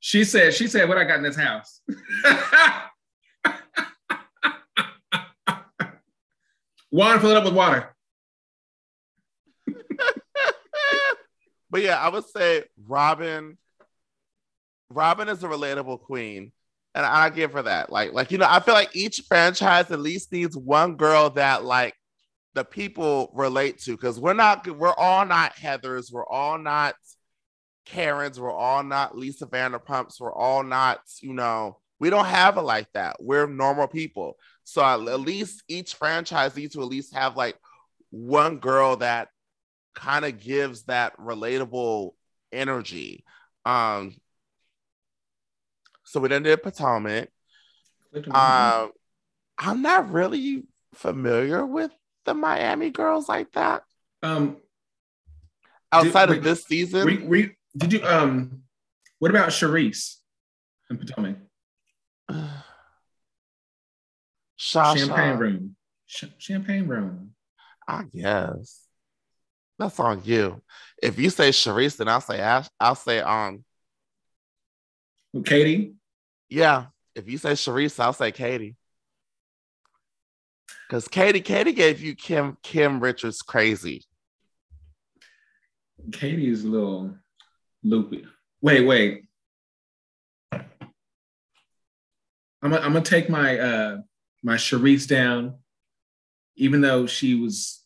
[0.00, 1.82] She said, she said, what I got in this house.
[6.90, 7.94] water, fill it up with water.
[11.70, 13.56] but yeah, I would say Robyn.
[14.90, 16.52] Robyn is a relatable queen,
[16.94, 17.90] and I give her that.
[17.90, 21.64] Like, like you know, I feel like each franchise at least needs one girl that
[21.64, 21.94] like
[22.54, 26.94] the people relate to because we're not, we're all not Heather's, we're all not
[27.86, 32.62] Karens, we're all not Lisa Vanderpumps, we're all not, you know, we don't have it
[32.62, 33.16] like that.
[33.20, 34.36] We're normal people.
[34.64, 37.56] So at least each franchise needs to at least have like
[38.10, 39.28] one girl that
[39.94, 42.10] kind of gives that relatable
[42.52, 43.24] energy.
[43.64, 44.16] Um,
[46.12, 47.30] so we then did Potomac.
[48.30, 48.90] Um,
[49.56, 51.90] I'm not really familiar with
[52.26, 53.82] the Miami girls like that
[54.22, 54.58] um,
[55.90, 57.06] outside wait, of this season.
[57.06, 58.60] we, we, did you, um,
[59.20, 60.16] what about Charrisse
[60.90, 61.36] and Potomac?
[64.60, 65.76] Shasha, Champagne room.
[66.06, 67.30] Ch- champagne room.
[67.88, 68.82] I guess
[69.78, 70.62] that's on you.
[71.02, 73.64] If you say Charrisse, then I'll say I'll say um
[75.40, 75.94] Katie?
[76.52, 76.86] Yeah.
[77.14, 78.76] If you say Charrisse, I'll say Katie.
[80.86, 84.04] Because Katie, Katie gave you Kim Kim Richards crazy.
[86.12, 87.14] Katie is a little
[87.82, 88.26] loopy.
[88.60, 89.24] Wait, wait.
[90.52, 90.60] I'm
[92.60, 93.98] gonna, I'm gonna take my uh
[94.42, 95.54] my Charrisse down,
[96.56, 97.82] even though she was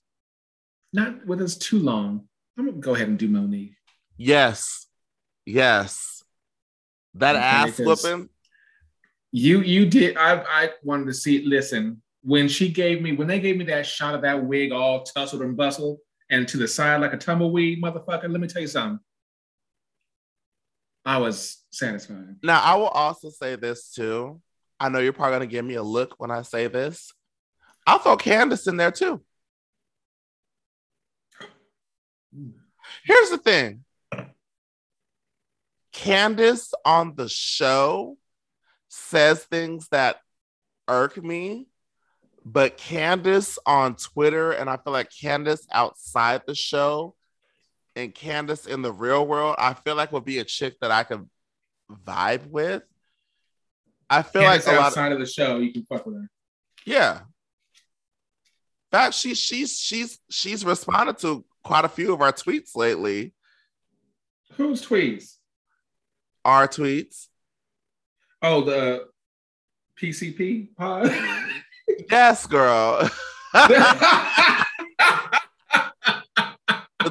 [0.93, 2.27] not with us too long.
[2.59, 3.77] I'm gonna go ahead and do Monique.
[4.17, 4.89] Yes,
[5.45, 6.25] yes.
[7.15, 8.29] That Okay, ass whooping.
[9.39, 10.17] You you did.
[10.17, 11.45] I I wanted to see.
[11.45, 15.03] Listen, when she gave me when they gave me that shot of that wig all
[15.03, 15.99] tussled and bustled
[16.31, 18.31] and to the side like a tumbleweed, motherfucker.
[18.31, 18.99] Let me tell you something.
[21.05, 22.37] I was satisfied.
[22.43, 24.41] Now, I will also say this too.
[24.81, 27.13] I know you're probably to give me a look when I say this.
[27.87, 29.21] I'll throw Candiace in there too.
[33.05, 33.85] Here's the thing
[35.93, 38.17] Candiace on the show
[38.97, 40.17] says things that
[40.89, 41.69] irk me,
[42.45, 47.15] but Candiace on Twitter, and I feel like Candiace outside the show
[47.95, 51.03] and Candiace in the real world, I feel like would be a chick that I
[51.03, 51.29] could
[51.91, 52.83] vibe with.
[54.09, 56.31] I feel Candiace like a lot of, of the show, you can fuck with her.
[56.85, 57.21] yeah.
[58.93, 63.35] In fact, she she's she's she's responded to quite a few of our tweets lately.
[64.53, 65.35] Whose tweets?
[66.45, 67.27] Our tweets.
[68.49, 69.09] Oh, the
[70.01, 71.13] PCP pod.
[72.11, 73.09] Yes, girl.
[73.53, 74.67] the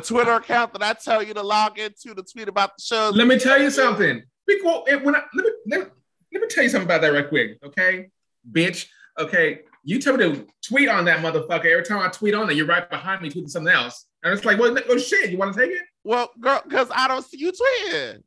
[0.03, 3.11] Twitter account that I tell you to log into to tweet about the show.
[3.13, 4.21] let me tell you something.
[4.45, 5.86] Because when I, let, me, let, me,
[6.33, 8.09] let me tell you something about that right quick, okay?
[8.51, 9.61] Bitch, okay?
[9.86, 11.65] You tell me to tweet on that motherfucker.
[11.65, 14.07] Every time I tweet on it, you're right behind me tweeting something else.
[14.23, 15.83] And it's like, well, oh shit, you want to take it?
[16.03, 18.23] Well, girl, because I don't see you tweeting.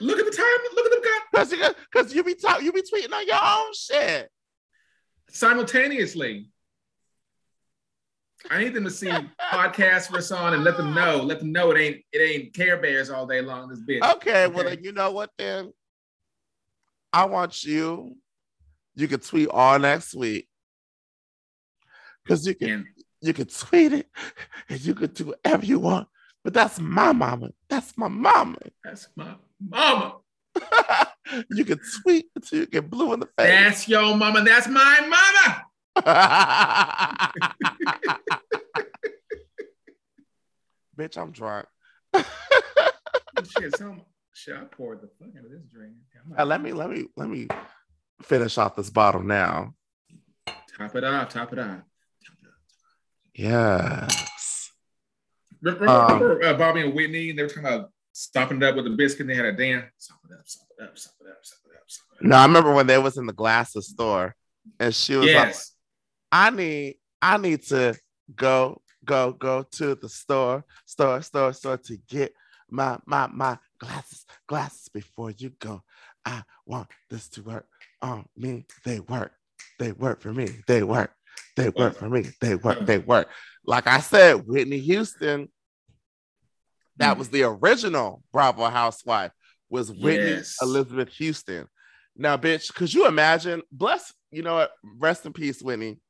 [0.00, 0.46] Look at the time.
[0.74, 3.38] Look at the guy Because you, cause you be talking, you be tweeting on your
[3.42, 4.30] own shit.
[5.30, 6.50] simultaneously.
[8.50, 9.08] I need them to see
[9.52, 11.22] podcasts we're on and let them know.
[11.22, 13.68] Let them know it ain't it ain't Care Bears all day long.
[13.68, 14.02] This bitch.
[14.16, 14.76] Okay, well Okay.
[14.76, 15.72] then you know what then?
[17.12, 18.16] I want you.
[18.94, 20.48] You can tweet all next week.
[22.26, 22.86] Cause you can
[23.20, 24.08] you can tweet it
[24.68, 26.08] and you can do whatever you want,
[26.48, 27.50] but that's my mama.
[27.68, 28.56] That's my mama.
[28.82, 30.14] That's my mama.
[31.50, 33.48] you get sweet until you get blue in the face.
[33.48, 34.42] That's your mama.
[34.42, 35.64] That's my mama.
[40.98, 41.66] Bitch, I'm drunk.
[42.16, 44.00] shit, some
[44.32, 44.56] shit.
[44.56, 45.96] I poured the fuck out of this drink.
[46.38, 47.48] Uh, let me let me let me
[48.22, 49.74] finish off this bottle now.
[50.78, 51.28] Top it off.
[51.28, 51.80] Top it off.
[53.34, 54.27] Yes.
[55.60, 58.76] Remember, Um, remember, uh, Bobby and Whitney, and they were talking about stopping it up
[58.76, 59.22] with a biscuit.
[59.22, 59.86] And they had a dance.
[59.98, 60.46] Stop it up.
[60.46, 60.98] Stop it up.
[60.98, 61.38] Stop it up.
[61.42, 61.82] Stop it up.
[61.86, 62.22] Stop it up.
[62.30, 64.34] No, I remember when they was in the glasses store,
[64.78, 65.54] and she was like,
[66.32, 67.94] "I need, I need to
[68.34, 72.34] go, go, go to the store, store, store, store to get
[72.70, 75.82] my, my, my glasses, glasses before you go.
[76.24, 77.66] I want this to work
[78.02, 78.66] on me.
[78.84, 79.32] They work,
[79.78, 80.48] they work for me.
[80.66, 81.12] They work,
[81.56, 82.26] they work for me.
[82.40, 83.28] They work, they work.
[83.64, 85.48] Like I said, Whitney Houston,
[86.96, 87.18] that Mm.
[87.18, 89.32] was the original Bravo housewife.
[89.70, 90.56] Was Whitney Yes.
[90.62, 91.68] Elizabeth Houston?
[92.16, 93.62] Now, bitch, could you imagine?
[93.70, 94.72] Bless, you know what?
[94.82, 96.00] Rest in peace, Whitney.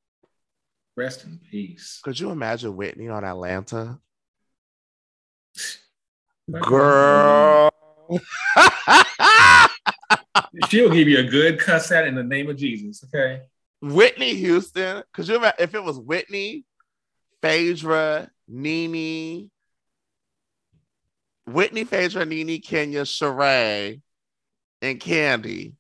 [0.97, 2.01] Rest in peace.
[2.03, 3.99] Could you imagine Whitney on Atlanta?
[6.51, 7.71] Girl.
[10.69, 13.05] She'll give you a good cuss out in the name of Jesus.
[13.05, 13.43] Okay.
[13.81, 15.03] Whitney Houston.
[15.13, 16.65] because you imagine if it was Whitney,
[17.43, 19.51] Phaedra, NeNe,
[21.47, 24.01] Whitney, Phaedra, NeNe, Kenya, Sheree,
[24.83, 25.75] and Kandi?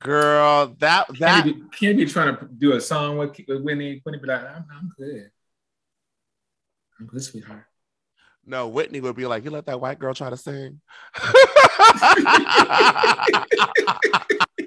[0.00, 4.00] Girl, that that Can't be, can't be trying to do a song with, with Whitney.
[4.04, 5.30] Whitney be like, I'm, I'm good.
[6.98, 7.64] I'm good, sweetheart.
[8.44, 10.80] no, Whitney would be like, you let that white girl try to sing.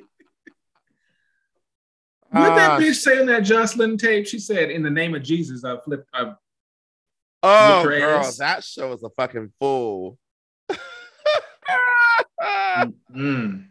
[2.34, 4.26] What did that bitch say on that Jocelyn tape?
[4.26, 6.34] She said, "In the name of Jesus, I flipped." I,
[7.46, 10.18] Oh, girl, that show is a fucking fool.
[13.12, 13.68] mm.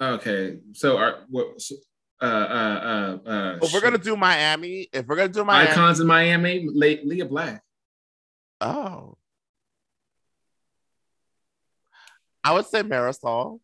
[0.00, 1.60] Okay, so our what?
[1.60, 1.74] so,
[2.20, 6.00] Uh, uh, uh, uh, if we're gonna do Miami, if we're gonna do Miami, icons
[6.00, 7.62] in Miami, Le- Lea Black.
[8.60, 9.16] oh,
[12.44, 13.60] I would say Marysol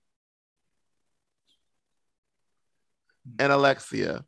[3.38, 4.24] and Alexia.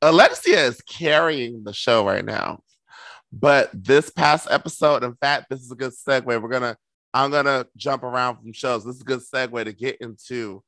[0.00, 2.60] Alexia is carrying the show right now.
[3.32, 6.24] But this past episode, in fact, this is a good segue.
[6.24, 6.76] We're gonna,
[7.12, 8.84] I'm gonna jump around from shows.
[8.84, 10.62] This is a good segue to get into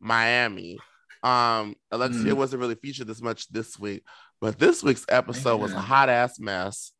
[0.00, 0.78] Miami.
[1.22, 2.36] Um, Alexia Mm.
[2.36, 4.04] wasn't really featured this much this week,
[4.40, 6.92] but this week's episode was a hot ass mess.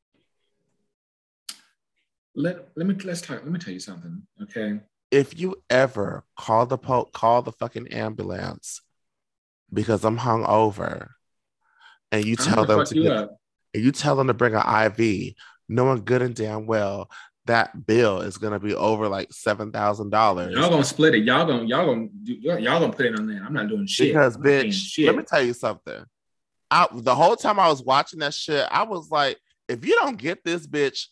[2.35, 3.37] Let let me let's talk.
[3.43, 4.27] Let me tell you something.
[4.43, 4.81] Okay,
[5.11, 8.81] If you ever call the po- call the fucking ambulance
[9.73, 11.15] because I'm hung over,
[12.13, 13.37] and you tell them to you get up.
[13.75, 15.35] and you tell them to bring an IV,
[15.69, 17.11] knowing good and damn well
[17.47, 20.55] that bill is gonna be over like seven thousand dollars.
[20.55, 21.25] Y'all gonna split it.
[21.25, 23.43] Y'all gonna y'all gonna do, y'all, gonna put it on there.
[23.45, 24.09] I'm not doing shit.
[24.09, 25.07] Because I'm not paying bitch, shit.
[25.07, 26.05] let me tell you something.
[26.71, 29.39] I, the whole time I was watching that shit, I was like,
[29.69, 31.07] if you don't get this bitch,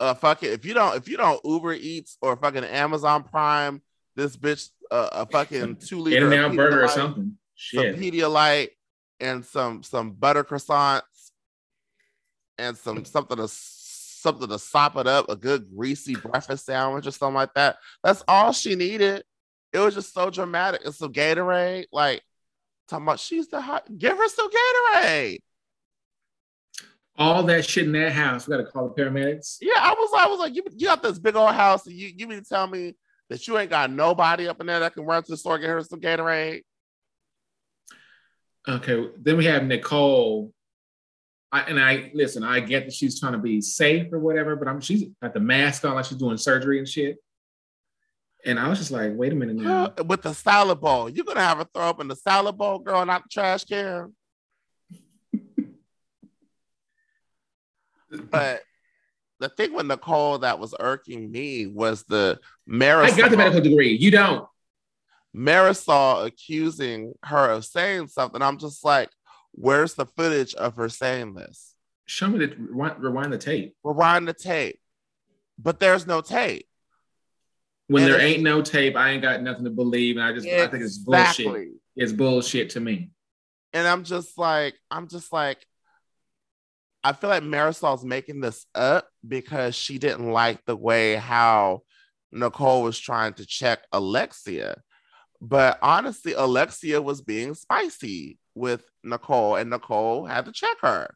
[0.00, 3.82] uh, fucking, if you don't, if you don't Uber Eats or fucking Amazon Prime,
[4.16, 7.24] this bitch, uh, a fucking two liter In and out burger or something.
[7.24, 7.96] some Shit.
[7.96, 8.70] Pedialyte
[9.20, 11.32] and some some butter croissants
[12.58, 17.10] and some something to something to sop it up, a good greasy breakfast sandwich or
[17.10, 17.76] something like that.
[18.02, 19.24] That's all she needed.
[19.72, 20.84] It was just so dramatic.
[20.84, 22.22] And some Gatorade, like
[22.88, 23.86] talking about she's the hot.
[23.96, 25.38] Give her some Gatorade.
[27.18, 28.46] All that shit in that house.
[28.46, 29.58] We gotta call the paramedics.
[29.60, 32.12] Yeah, I was, I was like, you, you got this big old house, and you,
[32.16, 32.94] you mean to tell me
[33.28, 35.62] that you ain't got nobody up in there that can run to the store and
[35.62, 36.62] get her some Gatorade?
[38.66, 39.08] Okay.
[39.18, 40.52] Then we have Nicole.
[41.50, 42.44] I, and I listen.
[42.44, 45.40] I get that she's trying to be safe or whatever, but I'm she's got the
[45.40, 47.16] mask on like she's doing surgery and shit.
[48.44, 49.92] And I was just like, wait a minute now.
[50.06, 51.08] With the salad bowl.
[51.08, 54.14] You're gonna have her throw up in the salad bowl, girl, not the trash can.
[58.10, 58.62] But
[59.40, 63.60] the thing with Nicole that was irking me was the Marysol, I got the medical
[63.60, 63.96] degree.
[63.96, 64.46] You don't.
[65.36, 68.42] Marysol accusing her of saying something.
[68.42, 69.10] I'm just like,
[69.52, 71.74] where's the footage of her saying this?
[72.06, 73.76] Show me the rewind, rewind the tape.
[73.84, 74.80] Rewind the tape.
[75.58, 76.66] But there's no tape.
[77.88, 80.46] When And there ain't no tape, I ain't got nothing to believe, and I just
[80.46, 81.68] I think it's bullshit.
[81.96, 83.10] It's bullshit to me.
[83.72, 85.66] And I'm just like, I'm just like,
[87.08, 91.80] I feel like Marysol's making this up because she didn't like the way how
[92.30, 94.82] Nicole was trying to check Alexia.
[95.40, 101.08] But honestly, Alexia was being spicy with Nicole, and Nicole had to check her.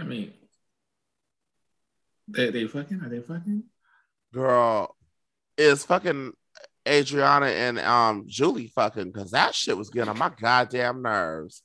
[0.00, 0.32] I mean,
[2.26, 3.62] they they fucking are they fucking?
[4.32, 4.96] Girl,
[5.56, 6.32] is fucking
[6.88, 11.62] Adriana and um Julie fucking because that shit was getting on my goddamn nerves.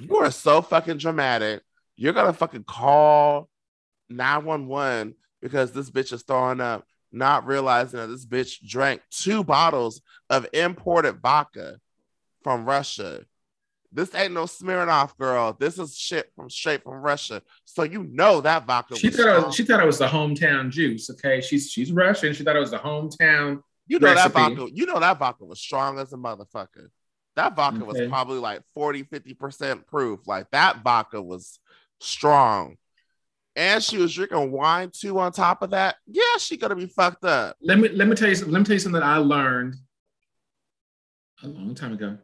[0.00, 1.60] You are so fucking dramatic.
[1.96, 3.48] You're gonna fucking call
[4.08, 10.00] 911 because this bitch is throwing up, not realizing that this bitch drank two bottles
[10.30, 11.78] of imported vodka
[12.42, 13.24] from Russia.
[13.94, 15.54] This ain't no Smirnoff girl.
[15.58, 17.42] This is shit from straight from Russia.
[17.66, 18.96] So you know that vodka.
[18.96, 21.10] She thought it was, she thought it was the hometown juice.
[21.10, 22.32] Okay, she's she's Russian.
[22.32, 23.62] She thought it was the hometown.
[23.86, 24.32] You know recipe.
[24.32, 24.68] that vodka.
[24.72, 26.88] You know that vodka was strong as a motherfucker.
[27.36, 28.00] That vodka okay.
[28.00, 30.20] was probably like 40, 50% proof.
[30.26, 31.58] Like that vodka was
[32.02, 32.76] strong.
[33.54, 35.96] And she was drinking wine too on top of that.
[36.06, 37.56] Yeah, she gonna be fucked up.
[37.60, 39.76] Let me let me tell you let me tell you something that I learned
[41.42, 42.16] a long time ago.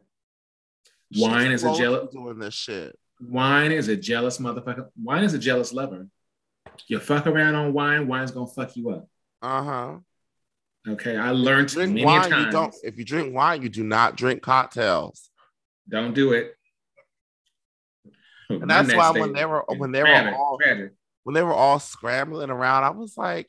[1.15, 2.97] Wine is a jealous doing this shit.
[3.21, 4.89] Wine is a jealous motherfucker.
[5.01, 6.07] Wine is a jealous lover.
[6.87, 9.07] You fuck around on wine, wine's gonna fuck you up.
[9.41, 9.97] Uh huh.
[10.87, 12.45] Okay, I learned drink many wine, times.
[12.45, 15.29] You don't, if you drink wine, you do not drink cocktails.
[15.87, 16.55] Don't do it.
[18.61, 20.59] And that's why when they were when they were all
[21.23, 23.47] when they were all scrambling around, I was like,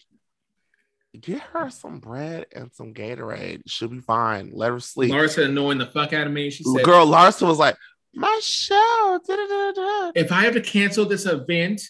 [1.19, 3.63] Get her some bread and some Gatorade.
[3.67, 4.53] She'll be fine.
[4.53, 5.11] Let her sleep.
[5.11, 6.51] Larsa annoying the fuck out of me.
[6.51, 7.77] She said, "Girl, Larsa was like,
[8.15, 9.21] my show.
[9.27, 10.13] Da-da-da-da.
[10.15, 11.83] If I have to cancel this event,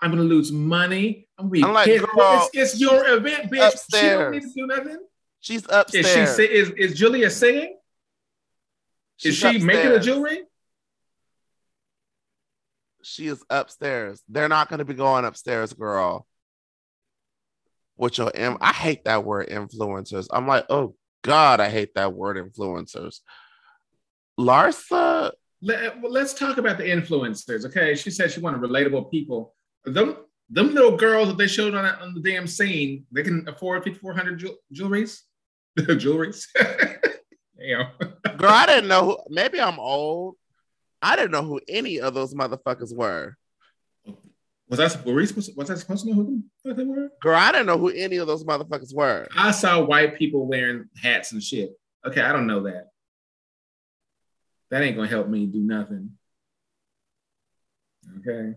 [0.00, 1.28] I'm gonna lose money.
[1.38, 3.68] I'm I'm like, girl, it's, it's, your event, bitch.
[3.68, 4.02] Upstairs.
[4.02, 5.06] She don't need to do nothing.
[5.40, 6.06] She's upstairs.
[6.06, 7.76] Is she is is Julia singing?
[9.16, 9.64] She's is she upstairs.
[9.64, 10.42] making a jewelry?
[13.04, 14.22] She is upstairs.
[14.28, 16.26] They're not gonna be going upstairs, girl
[17.96, 20.26] with your M- I hate that word influencers.
[20.30, 23.20] I'm like, oh God, I hate that word influencers.
[24.38, 25.32] Larsa.
[25.62, 27.64] Let, well, let's talk about the influencers.
[27.64, 27.94] Okay.
[27.94, 29.54] She said she wanted relatable people.
[29.84, 30.16] Them
[30.50, 34.38] them little girls that they showed on, on the damn scene, they can afford 5,400
[34.38, 35.20] ju- jewelries.
[35.78, 36.44] jewelries.
[37.58, 37.86] Damn.
[38.36, 39.04] Girl, I didn't know.
[39.04, 40.34] Who, maybe I'm old.
[41.04, 43.36] I didn't know who any of those motherfuckers were.
[44.70, 47.10] Was that were we supposed to, was I supposed to know who they were?
[47.20, 49.28] Girl, I didn't know who any of those motherfuckers were.
[49.36, 51.78] I saw white people wearing hats and shit.
[52.06, 52.88] Okay, I don't know that.
[54.70, 56.12] That ain't gonna help me do nothing.
[58.18, 58.54] Okay.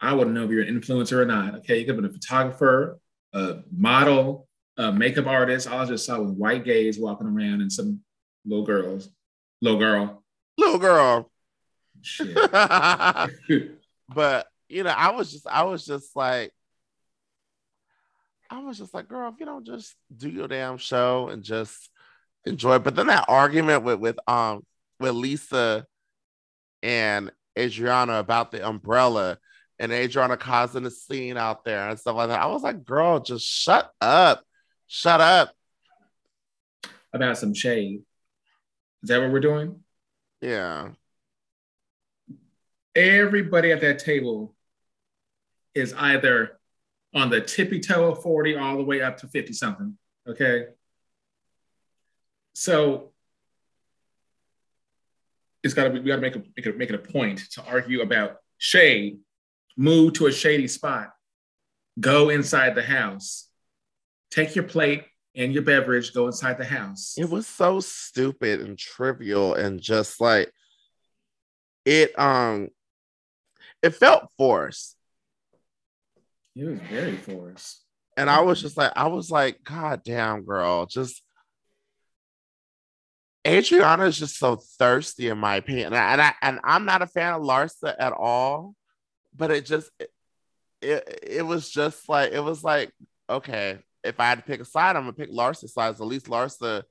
[0.00, 1.54] I wouldn't know if you're an influencer or not.
[1.58, 2.98] Okay, you could be a photographer,
[3.32, 5.68] a model, a makeup artist.
[5.68, 8.00] All I just saw was white gays walking around and some
[8.44, 9.08] little girls,
[9.64, 10.22] little girl,
[10.58, 11.30] little girl.
[14.14, 16.52] but you know, I was just, I was just like,
[18.50, 21.90] I was just like, girl, if you don't just do your damn show and just
[22.44, 22.78] enjoy.
[22.78, 24.64] But then that argument with with um
[25.00, 25.86] with Lisa
[26.82, 29.38] and Adriana about the umbrella
[29.78, 32.40] and Adriana causing a scene out there and stuff like that.
[32.40, 34.44] I was like, girl, just shut up.
[34.86, 35.54] Shut up.
[37.12, 38.02] About some shade.
[39.04, 39.84] Is that what we're doing?
[40.40, 40.90] Yeah
[42.94, 44.54] everybody at that table
[45.74, 46.58] is either
[47.14, 49.96] on the tippy toe of 40 all the way up to 50 something.
[50.28, 50.66] Okay.
[52.54, 53.12] So
[55.62, 57.50] it's got to be, we got to make, a, make, it, make it a point
[57.52, 59.18] to argue about shade,
[59.76, 61.12] move to a shady spot,
[61.98, 63.48] go inside the house,
[64.30, 65.04] take your plate
[65.34, 67.14] and your beverage, go inside the house.
[67.18, 70.50] It was so stupid and trivial and just like,
[71.84, 72.68] it um
[73.82, 74.96] it felt forced.
[76.56, 77.82] It was very forced.
[78.16, 81.22] And I was just like, I was like, God damn, girl, just
[83.46, 85.92] Adriana is just so thirsty, in my opinion.
[85.92, 88.74] And I, and, I, and I'm not a fan of Larsa at all,
[89.36, 90.10] but it just it,
[90.80, 92.90] it, it was just like it was like
[93.28, 95.94] okay, if I had to pick a side, I'm gonna pick Larsa's side.
[95.94, 96.82] At least Larsa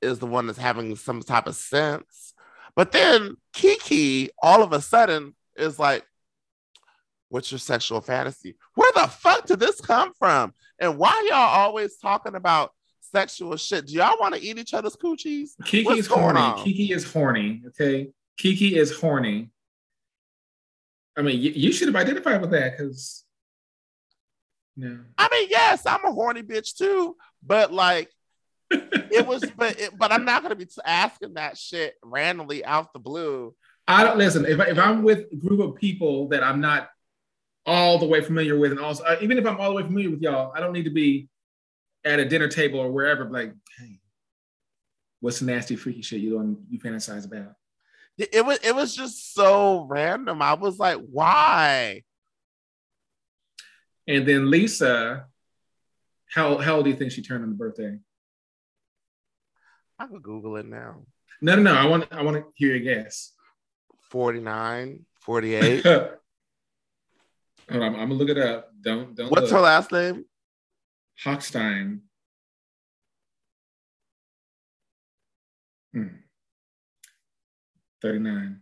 [0.00, 2.34] is the one that's having some type of sense.
[2.74, 6.04] But then Kiki, all of a sudden, is like,
[7.28, 8.56] what's your sexual fantasy?
[8.74, 10.54] Where the fuck did this come from?
[10.78, 13.86] And why y'all always talking about sexual shit?
[13.86, 15.50] Do y'all want to eat each other's coochies?
[15.64, 16.40] Kiki is horny.
[16.40, 16.62] On?
[16.62, 17.62] Kiki is horny.
[17.68, 18.10] Okay.
[18.36, 19.50] Kiki is horny.
[21.16, 23.24] I mean, you, you should have identified with that because.
[24.76, 24.98] No.
[25.16, 28.10] I mean, yes, I'm a horny bitch too, but like,
[28.70, 32.98] it was, but it, but I'm not gonna be asking that shit randomly out the
[32.98, 33.54] blue
[33.88, 34.44] I don't listen.
[34.44, 36.90] If, I, if I'm with a group of people that I'm not
[37.64, 40.10] all the way familiar with, and also uh, even if I'm all the way familiar
[40.10, 41.28] with y'all, I don't need to be
[42.04, 43.24] at a dinner table or wherever.
[43.30, 44.00] Like, hey,
[45.20, 47.54] what's the nasty, freaky shit you don't you fantasize about?
[48.18, 50.42] It, it was it was just so random.
[50.42, 52.02] I was like, why?
[54.08, 55.26] And then Lisa,
[56.32, 57.98] how how old do you think she turned on the birthday?
[59.98, 61.02] I could Google it now.
[61.40, 61.74] No, no, no.
[61.74, 63.32] I want I want to hear your guess.
[64.10, 65.84] 49, 48.
[65.84, 68.70] Hold on, I'm, I'm gonna look it up.
[68.80, 69.30] Don't don't.
[69.30, 70.24] What's her last name?
[71.24, 72.00] Hochstein.
[75.92, 76.06] Hmm.
[78.02, 78.60] 39.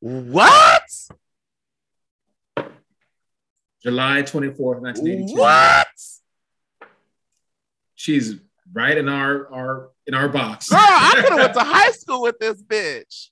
[0.00, 0.82] What?
[3.82, 5.38] July 24th, 1982.
[5.38, 5.86] What?
[7.94, 8.36] She's
[8.72, 10.68] right in our our in our box.
[10.68, 13.28] Girl, I could have went to high school with this bitch.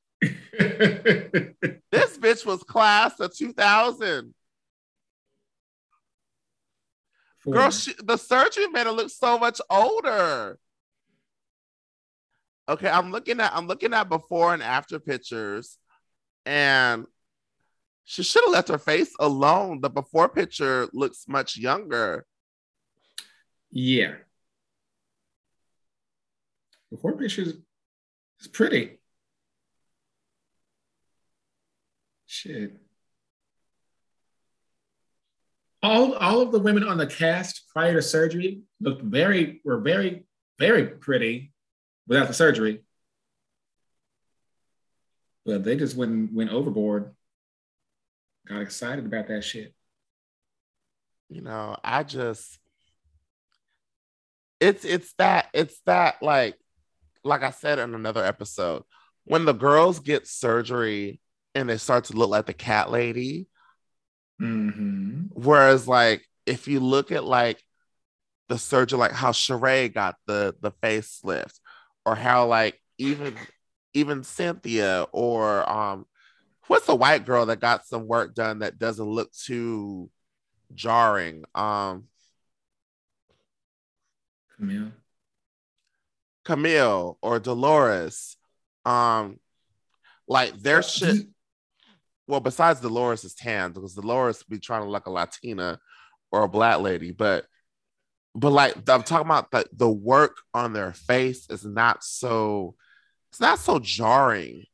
[1.91, 4.35] This bitch was class of 2000.
[7.45, 10.59] Girl, she, the surgery made her look so much older.
[12.69, 15.79] Okay, I'm looking at I'm looking at before and after pictures,
[16.45, 17.07] and
[18.07, 19.81] she should have left her face alone.
[19.81, 22.25] The before picture looks much younger.
[23.71, 24.15] yeah.
[26.89, 27.55] Before pictures,
[28.41, 29.01] is pretty.
[32.27, 32.77] Shit.
[35.83, 40.27] All, all of the women on the cast prior to surgery looked very, were very,
[40.61, 41.53] very pretty
[42.07, 42.85] without the surgery.
[45.45, 47.16] But they just went went overboard.
[48.49, 49.75] Got excited about that shit.
[51.29, 52.59] You know, I just
[54.61, 56.57] it's it's that it's that like
[57.25, 58.85] like I said in another episode,
[59.25, 61.21] when the girls get surgery
[61.55, 63.49] and they start to look like the cat lady,
[64.41, 65.27] Mm-hmm.
[65.31, 67.63] Whereas, like, if you look at like
[68.49, 71.59] the surgery, like how Sheree got the the facelift,
[72.05, 73.35] or how like even
[73.95, 76.07] even Cynthia or um,
[76.69, 80.11] what's a white girl that got some work done that doesn't look too
[80.75, 81.45] jarring?
[81.55, 82.05] Um,
[84.57, 84.93] Camille.
[86.45, 88.37] Camille or Dolores.
[88.85, 89.39] Um,
[90.29, 91.27] like their shit.
[92.27, 95.79] well, besides Dolores' is tan, because Dolores be trying to look a Latina
[96.33, 97.47] or a black lady, but
[98.35, 102.75] but like I'm talking about the the work on their face is not so
[103.31, 104.65] it's not so jarring.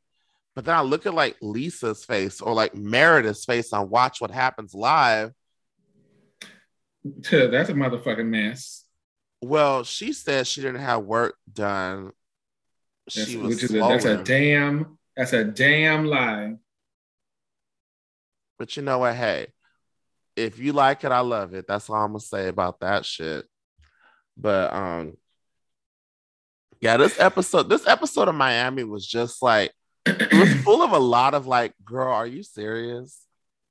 [0.54, 4.30] But then I look at like Lisa's face or like Meredith's face on Watch What
[4.30, 5.32] Happens Live.
[7.04, 8.84] That's a motherfucking mess.
[9.40, 12.12] Well, she said she didn't have work done.
[13.06, 16.56] That's, She was a, that's a damn that's a damn lie.
[18.58, 19.16] But you know what?
[19.16, 19.48] Hey,
[20.36, 21.66] if you like it, I love it.
[21.66, 23.46] That's all I'm gonna say about that shit.
[24.36, 25.16] But um,
[26.80, 29.72] yeah, this episode, this episode of Miami was just like
[30.06, 33.18] it was full of a lot of like, girl, are you serious?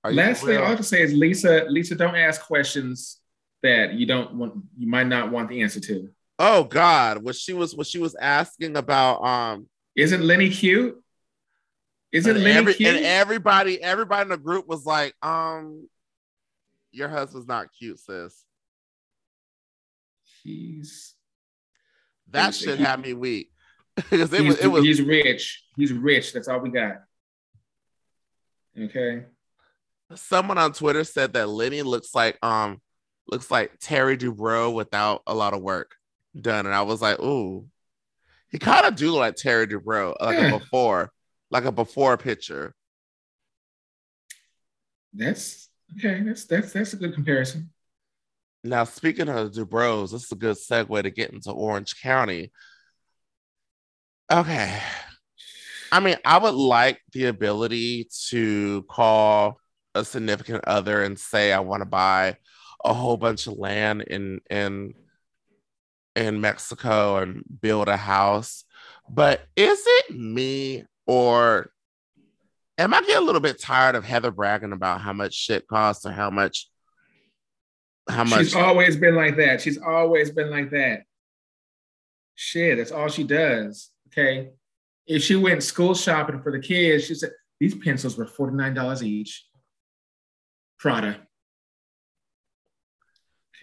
[0.04, 3.20] Are you Last thing real?" I have to say is Lisa, Lisa, don't ask questions
[3.64, 6.10] that you don't want you might not want the answer to.
[6.40, 10.98] Oh God, what she was what she was asking about um Isn't Lenny cute?
[12.12, 12.96] Isn't Lenny every- cute?
[12.96, 15.88] and everybody everybody in the group was like, um,
[16.92, 18.44] your husband's not cute, sis.
[20.44, 21.14] he's
[22.32, 23.52] That should have me weak.
[24.10, 25.64] Because it he's, was it was he's rich.
[25.76, 26.34] He's rich.
[26.34, 26.98] That's all we got.
[28.80, 29.24] Okay.
[30.16, 32.82] someone on Twitter said that Lenny looks like um
[33.28, 35.96] looks like Terry Dubrow without a lot of work
[36.40, 37.68] done, and I was like, ooh,
[38.50, 40.56] he kind of do look like Terry Dubrow, like Yeah.
[40.56, 41.12] a before,
[41.50, 42.74] like a before picture.
[45.14, 46.22] That's okay.
[46.24, 47.72] That's that's that's a good comparison.
[48.64, 52.52] Now, speaking of Dubrows, this is a good segue to get into Orange County.
[54.32, 54.80] Okay.
[55.92, 59.60] I mean, I would like the ability to call
[59.94, 62.38] a significant other and say I want to buy
[62.84, 64.94] a whole bunch of land in in
[66.16, 68.64] in Mexico and build a house.
[69.10, 71.72] But is it me or
[72.78, 76.06] am I getting a little bit tired of Heather bragging about how much shit costs
[76.06, 76.70] or how much
[78.08, 79.60] how much She's always been like that.
[79.60, 81.02] She's always been like that.
[82.36, 83.91] Shit, that's all she does.
[84.12, 84.52] Okay.
[85.08, 89.46] If she went school shopping for the kids, she said these pencils were $49 each.
[90.80, 91.22] Prada.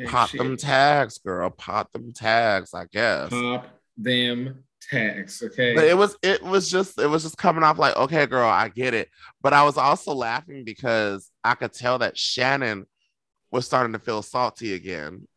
[0.01, 0.39] Okay, pop shit.
[0.39, 1.51] them tags, girl.
[1.51, 3.31] Pop them tags, I guess.
[3.31, 5.43] Pop them tags.
[5.43, 5.75] Okay.
[5.75, 8.69] But it was it was just it was just coming off like, okay, girl, I
[8.69, 9.09] get it.
[9.43, 12.87] But I was also laughing because I could tell that Shannon
[13.51, 15.27] was starting to feel salty again.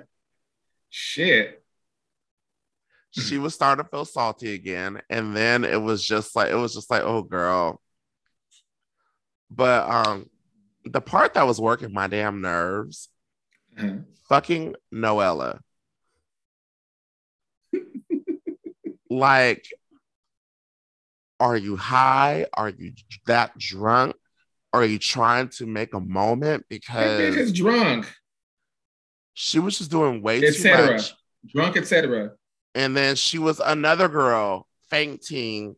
[0.90, 1.62] Shit.
[3.12, 5.00] she was starting to feel salty again.
[5.08, 7.80] And then it was just like, it was just like, oh girl.
[9.50, 10.26] But um
[10.84, 13.08] the part that was working my damn nerves,
[13.78, 13.96] Uh-huh.
[14.28, 15.60] fucking Noella.
[19.08, 19.64] like,
[21.40, 22.46] are you high?
[22.54, 22.92] Are you
[23.26, 24.14] that drunk?
[24.72, 26.64] Are you trying to make a moment?
[26.70, 28.12] That bitch Because is drunk,
[29.40, 30.92] she was just doing way too etc.
[30.92, 31.14] much.
[31.48, 32.32] Drunk, etc.
[32.74, 35.76] And then she was another girl fainting.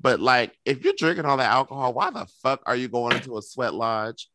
[0.00, 3.38] But like, if you're drinking all that alcohol, why the fuck are you going into
[3.38, 4.28] a sweat lodge?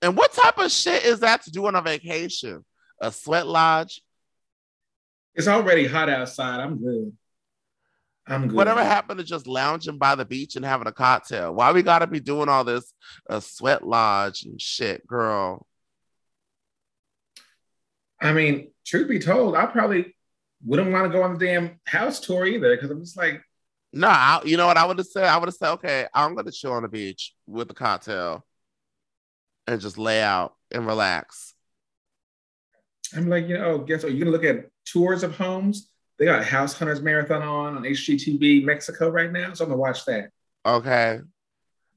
[0.00, 2.64] And what type of shit is that to do on a vacation?
[3.00, 4.00] A sweat lodge?
[5.34, 6.60] It's already hot outside.
[6.60, 7.12] I'm good.
[8.24, 8.56] I'm good.
[8.56, 11.52] Whatever happened to just lounging by the beach and having a cocktail?
[11.52, 12.94] Why we gotta be doing all this
[13.28, 15.66] a sweat lodge and shit, girl?
[18.20, 20.14] I mean, truth be told, I probably
[20.64, 23.42] wouldn't want to go on the damn house tour either because I'm just like,
[23.92, 25.24] No, I, you know what I would have said?
[25.24, 28.44] I would have said, okay, I'm gonna chill on the beach with the cocktail
[29.66, 31.54] and just lay out and relax.
[33.16, 34.12] I'm like, you know, guess what?
[34.12, 35.88] You're gonna look at tours of homes.
[36.18, 40.04] They got House Hunters Marathon on on HGTV Mexico right now, so I'm gonna watch
[40.04, 40.30] that.
[40.64, 41.20] Okay.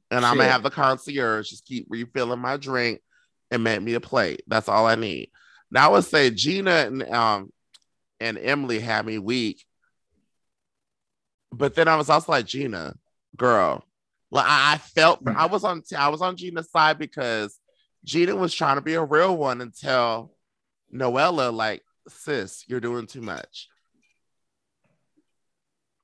[0.10, 3.02] And I'm gonna have the concierge just keep refilling my drink
[3.52, 4.42] and make me a plate.
[4.48, 5.30] That's all I need.
[5.74, 7.52] Now I would say Gina and um
[8.20, 9.66] and Emily had me weak.
[11.52, 12.96] But then I was also like, Gina,
[13.36, 13.84] girl.
[14.32, 17.60] Like I, I felt I was on I was on Gina's side because
[18.06, 20.36] Gina was trying to be a real one and tell
[20.94, 23.68] Noella, like, sis, you're doing too much.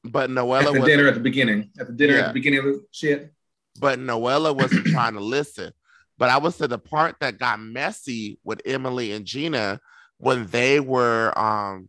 [0.04, 1.70] But Noella At the was dinner at the beginning.
[1.80, 3.34] At the dinner at the beginning of the shit.
[3.80, 5.74] but Noella wasn't trying to listen.
[6.20, 9.80] But I would say the part that got messy with Emily and Gina
[10.18, 11.88] when they were um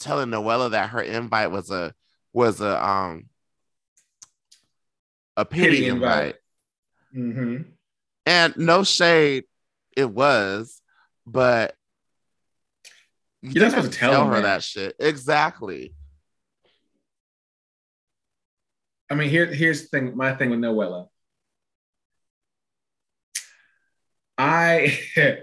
[0.00, 1.94] telling Noella that her invite was a
[2.32, 3.26] was a um
[5.36, 6.34] a pity, Pity invite.
[7.14, 7.32] invite.
[7.32, 7.56] hmm
[8.26, 9.44] And no shade,
[9.96, 10.82] it was,
[11.24, 11.76] but
[13.40, 14.42] you You're not supposed to tell them her that.
[14.42, 14.96] that shit.
[14.98, 15.94] Exactly.
[19.08, 20.16] I mean, here, here's the thing.
[20.16, 21.06] My thing with Noella.
[24.38, 24.98] I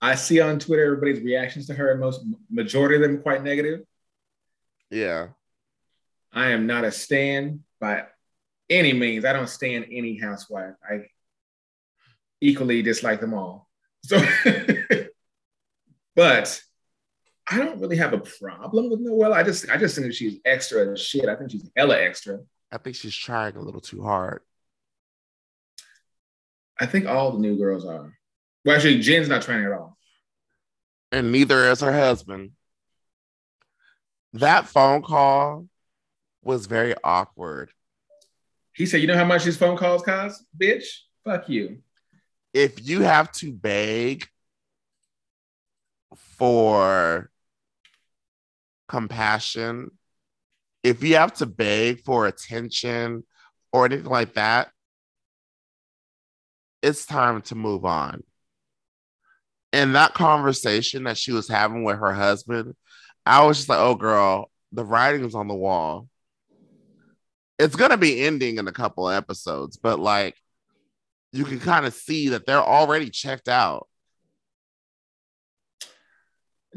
[0.00, 3.80] I see on Twitter everybody's reactions to her, and most majority of them quite negative.
[4.90, 5.28] Yeah.
[6.32, 8.04] I am not a stan by
[8.68, 9.24] any means.
[9.24, 10.74] I don't stand any housewife.
[10.88, 11.06] I
[12.40, 13.68] equally dislike them all.
[14.04, 14.20] So,
[16.14, 16.62] but
[17.48, 19.34] I don't really have a problem with Noella.
[19.34, 21.28] I just I just think she's extra as shit.
[21.28, 22.40] I think she's hella extra.
[22.70, 24.42] I think she's trying a little too hard.
[26.78, 28.15] I think all the new girls are.
[28.66, 29.96] Well, actually, Jen's not training at all.
[31.12, 32.50] and neither is her husband.
[34.32, 35.68] That phone call
[36.42, 37.70] was very awkward.
[38.72, 40.84] He said, "You know how much these phone calls cost, bitch?
[41.24, 41.80] Fuck you."
[42.52, 44.28] If you have to beg
[46.16, 47.30] for
[48.88, 49.96] compassion,
[50.82, 53.24] if you have to beg for attention
[53.72, 54.72] or anything like that,
[56.82, 58.24] it's time to move on.
[59.72, 62.74] And that conversation that she was having with her husband,
[63.24, 66.08] I was just like, oh, girl, the writing's on the wall.
[67.58, 70.36] It's going to be ending in a couple episodes, but like,
[71.32, 73.88] you can kind of see that they're already checked out.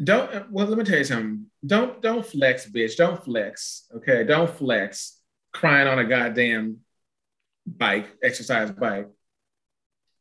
[0.02, 0.52] Don't.
[0.52, 1.46] Well, let me tell you something.
[1.66, 2.96] Don't don't flex, bitch.
[2.96, 3.86] Don't flex.
[3.98, 5.18] Okay, don't flex.
[5.52, 6.78] Crying on a goddamn
[7.66, 9.10] bike, exercise bike.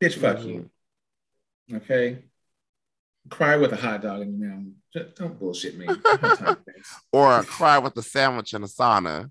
[0.03, 0.49] Bitch, fuck mm-hmm.
[0.49, 0.71] you.
[1.77, 2.19] Okay.
[3.31, 4.65] Cry with a hot dog in your mouth.
[4.93, 5.87] Just don't bullshit me.
[5.89, 6.95] I don't have time for this.
[7.13, 9.31] Or cry with a sandwich in a sauna.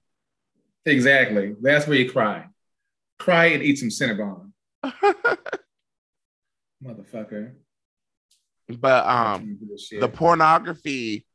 [0.85, 1.55] exactly.
[1.61, 2.45] That's where you cry.
[3.19, 4.51] Cry and eat some Cinnabon,
[6.83, 7.53] motherfucker.
[8.79, 9.57] but um,
[9.99, 11.25] the pornography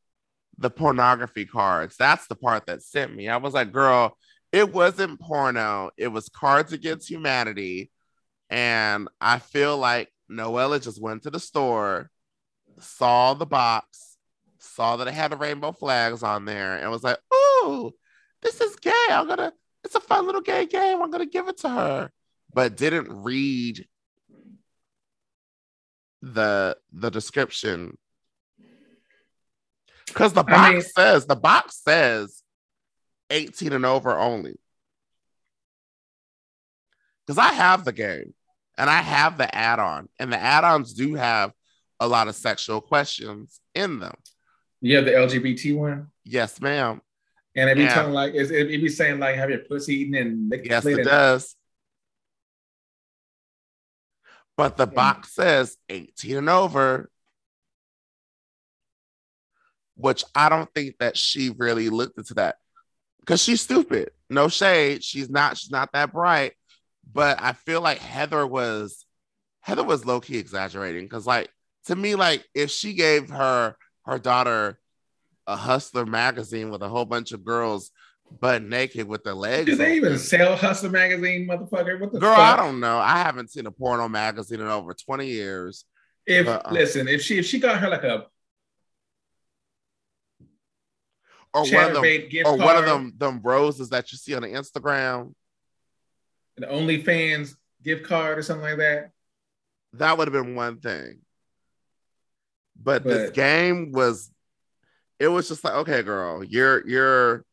[0.59, 4.15] the pornography cards that's the part that sent me i was like girl
[4.51, 7.91] it wasn't porno it was cards against humanity
[8.51, 12.09] and i feel like noella just went to the store
[12.79, 14.17] saw the box
[14.59, 17.93] saw that it had the rainbow flags on there and was like oh
[18.41, 18.91] this is gay.
[19.09, 19.53] I'm gonna
[19.83, 21.01] it's a fun little gay game.
[21.01, 22.11] I'm gonna give it to her.
[22.53, 23.87] But didn't read
[26.21, 27.97] the the description.
[30.07, 32.43] Because the box I mean- says the box says
[33.29, 34.59] 18 and over only.
[37.25, 38.33] Because i have the game
[38.77, 41.53] and i have the add-on and the add-ons do have
[42.03, 44.13] a lot of sexual questions in them
[44.81, 46.07] Yeah, the LGBT one?
[46.25, 47.01] Yes, ma'am.
[47.55, 47.93] And it be yeah.
[47.93, 51.55] talking like, it, it be saying like, have your pussy eaten and yes, it does.
[54.57, 57.09] But the box says 18 and over,
[59.95, 62.57] which I don't think that she really looked into that
[63.21, 64.11] because she's stupid.
[64.29, 65.03] No shade.
[65.03, 66.53] She's not, she's not that bright.
[67.11, 69.05] But I feel like Heather was
[69.61, 71.49] Heather was low-key exaggerating because like
[71.85, 73.75] to me, like if she gave her
[74.05, 74.79] her daughter
[75.47, 77.91] a hustler magazine with a whole bunch of girls
[78.39, 79.65] butt naked with their legs.
[79.65, 81.99] Do they even sell Hustler magazine, motherfucker?
[81.99, 82.35] What the girl?
[82.35, 82.39] Fuck?
[82.39, 82.97] I don't know.
[82.97, 85.85] I haven't seen a porno magazine in over twenty years.
[86.25, 88.27] If but, um, listen, if she if she got her like a
[91.53, 94.47] or one of them or one of them them roses that you see on the
[94.49, 95.33] Instagram,
[96.57, 99.11] an OnlyFans gift card or something like that.
[99.93, 101.19] That would have been one thing.
[102.81, 104.29] But, but this game was
[105.19, 107.45] it was just like, okay, girl, you're you're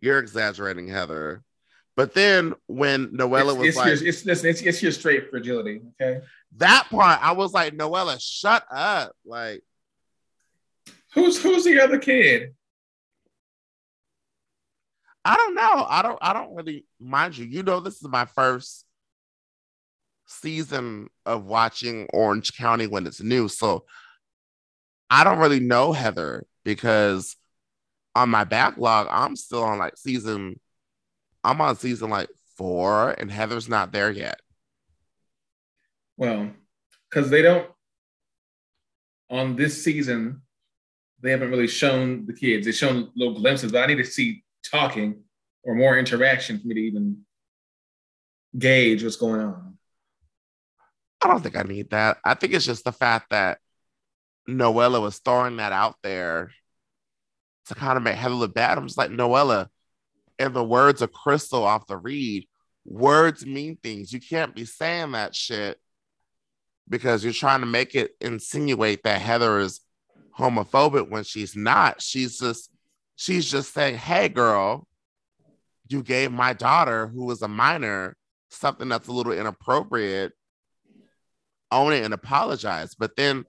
[0.00, 1.42] you're exaggerating, Heather.
[1.96, 5.28] But then when Noella it's, was it's like, your, it's, it's, it's, it's your straight
[5.28, 6.24] fragility, okay?
[6.56, 9.12] That part, I was like, Noella, shut up.
[9.24, 9.62] Like,
[11.12, 12.54] who's who's the other kid?
[15.24, 15.86] I don't know.
[15.88, 16.18] I don't.
[16.22, 17.44] I don't really mind you.
[17.44, 18.86] You know, this is my first
[20.26, 23.84] season of watching Orange County when it's new, so
[25.10, 27.36] I don't really know Heather because
[28.14, 30.60] on my backlog, I'm still on like season,
[31.42, 34.40] I'm on season like four, and Heather's not there yet.
[36.16, 36.50] Well,
[37.08, 37.68] because they don't
[39.30, 40.42] on this season,
[41.22, 42.66] they haven't really shown the kids.
[42.66, 45.22] They've shown little glimpses, but I need to see talking
[45.62, 47.18] or more interaction for me to even
[48.56, 49.78] gauge what's going on.
[51.20, 52.18] I don't think I need that.
[52.24, 53.58] I think it's just the fact that
[54.50, 56.50] Noella was throwing that out there
[57.66, 58.78] to kind of make Heather look bad.
[58.78, 59.68] I'm just like, Noella,
[60.38, 62.48] in the words of Crystal off the read,
[62.84, 64.12] words mean things.
[64.12, 65.78] You can't be saying that shit
[66.88, 69.80] because you're trying to make it insinuate that Heather is
[70.36, 72.02] homophobic when she's not.
[72.02, 72.70] She's just
[73.16, 74.86] she's just saying, "Hey girl,
[75.88, 78.16] you gave my daughter who was a minor
[78.50, 80.32] something that's a little inappropriate.
[81.70, 83.44] Own it and apologize." But then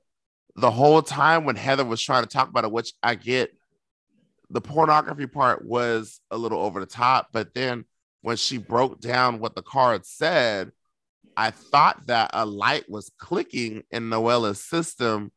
[0.56, 3.52] the whole time when Heather was trying to talk about it, which I get
[4.49, 7.86] the pornography part was a little over the top, but then
[8.22, 10.72] when she broke down what the card said,
[11.38, 15.32] I thought that a light was clicking in Noella's system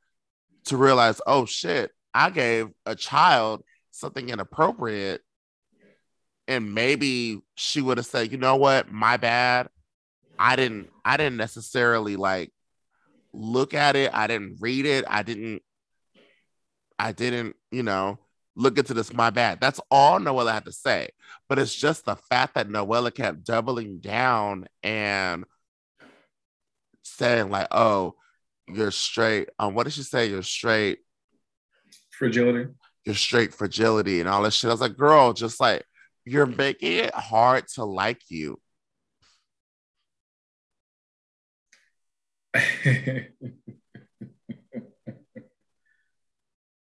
[0.67, 5.21] to realize, oh shit, I gave a child something inappropriate.
[6.47, 9.69] And maybe she would have said, you know what, my bad.
[10.39, 12.51] I didn't I didn't necessarily like
[13.35, 14.11] look at it.
[14.15, 15.05] I didn't read it.
[15.09, 15.63] I didn't
[16.99, 18.19] I didn't, you know,
[18.57, 19.61] look into this, my bad.
[19.61, 21.11] That's all Noella had to say.
[21.49, 25.45] But it's just the fact that Noella kept doubling down and
[27.03, 28.15] saying, like, oh,
[28.69, 29.51] you're straight.
[29.59, 30.27] Um, what did she say?
[30.27, 31.01] You're straight.
[32.11, 32.71] Fragility.
[33.05, 34.71] You're straight fragility and all this shit.
[34.71, 35.85] I was like, girl, just like
[36.25, 38.59] you're making it hard to like you.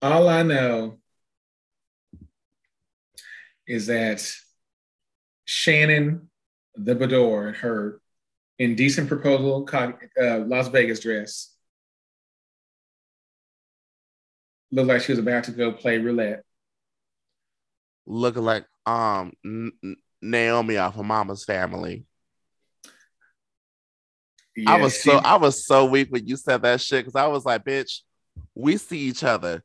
[0.02, 0.98] all I know
[3.68, 4.28] is that
[5.46, 6.30] Shannon
[6.76, 8.02] the Beador, her
[8.58, 11.54] indecent proposal uh, Las Vegas dress,
[14.72, 16.44] looked like she was about to go play roulette.
[18.06, 19.34] Looking like um
[20.22, 22.06] Naomi off of Mama's Family.
[24.64, 27.16] Yeah, I was she, so I was so weak when you said that shit because
[27.16, 28.02] I was like, bitch,
[28.56, 29.64] we see each other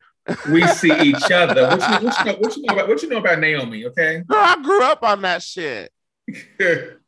[0.48, 1.68] we see each other.
[1.68, 3.84] What you, what, you know, what, you know, about, what you know about Naomi?
[3.86, 5.92] Okay, Girl, I grew up on that shit.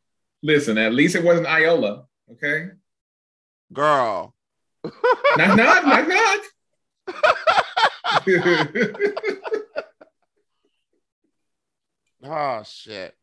[0.43, 2.05] Listen, at least it wasn't Iola.
[2.31, 2.67] Okay,
[3.73, 4.33] girl.
[5.37, 6.41] knock knock knock knock.
[12.23, 13.15] oh shit.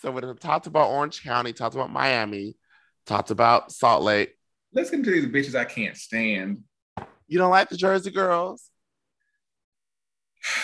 [0.00, 2.56] So we talked about Orange County, talked about Miami,
[3.06, 4.36] talked about Salt Lake.
[4.72, 6.62] Let's get into these bitches I can't stand.
[7.26, 8.68] You don't like the Jersey girls?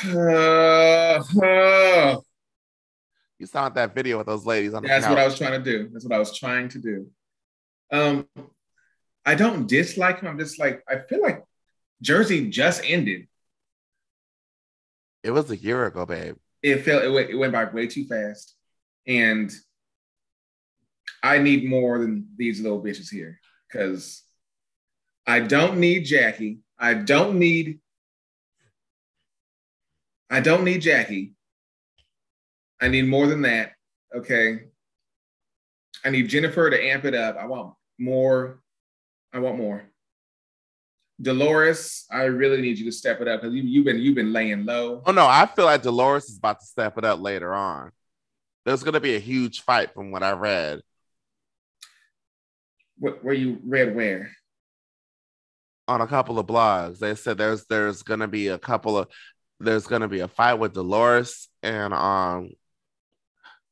[0.07, 2.17] Uh, uh,
[3.39, 5.63] you saw that video with those ladies on the That's what I was trying to
[5.63, 5.89] do.
[5.93, 7.11] That's what I was trying to do.
[7.93, 8.27] Um,
[9.25, 10.29] I don't dislike him.
[10.29, 11.45] I'm just like I feel like
[12.01, 13.29] Jersey just ended.
[15.23, 16.37] It was a year ago, babe.
[16.63, 18.55] It felt it went, it went by way too fast,
[19.07, 19.53] and
[21.23, 23.41] I need more than these little bitches here
[23.71, 24.23] because
[25.27, 26.61] I don't need Jackie.
[26.79, 27.81] I don't need
[30.31, 31.35] I don't need Jackie.
[32.81, 33.73] I need more than that.
[34.15, 34.65] Okay.
[36.05, 37.37] I need Jennifer to amp it up.
[37.37, 38.61] I want more.
[39.33, 39.91] I want more.
[41.21, 44.33] Dolores, I really need you to step it up because you, you've been you've been
[44.33, 45.03] laying low.
[45.07, 47.91] Oh no, I feel like Dolores is about to step it up later on.
[48.65, 50.83] There's gonna be a huge fight from what I read.
[52.99, 54.31] What where you read where?
[55.89, 59.09] On a couple of blogs, they said there's there's gonna be a couple of
[59.61, 62.51] there's gonna be a fight with Dolores and um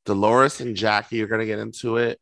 [0.04, 2.20] Dolores and Jackie are gonna get into it.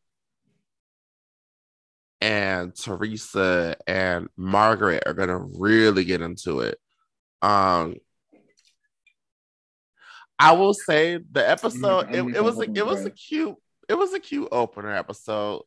[2.20, 6.78] And Teresa and Margaret are gonna really get into it.
[7.42, 7.96] Um
[10.38, 13.56] I will say the episode it, it was a, it was a cute
[13.88, 15.62] it was a cute opener episode.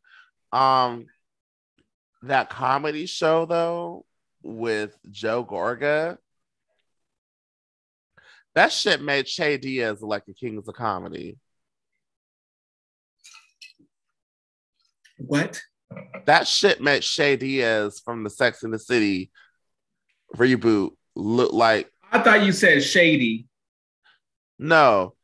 [0.52, 1.06] Um
[2.28, 4.06] that comedy show though
[4.44, 6.18] with Joe Gorga
[8.56, 11.38] that shit made Che Diaz like the kings of comedy.
[15.18, 15.62] What?
[16.26, 19.30] That shit made Che Diaz from the Sex in the City
[20.36, 21.92] reboot look like.
[22.12, 23.48] I thought you said shady.
[24.58, 25.16] No.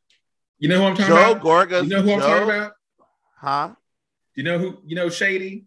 [0.59, 1.25] You know who I'm talking about?
[1.25, 1.43] Joe about?
[1.43, 1.83] Gorga.
[1.83, 2.71] You know who I'm Joe, talking about?
[3.37, 3.75] Huh?
[4.35, 4.77] You know who?
[4.85, 5.65] You know Shady,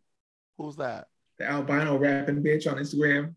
[0.58, 1.08] Who's that?
[1.44, 3.34] The albino rapping bitch on Instagram.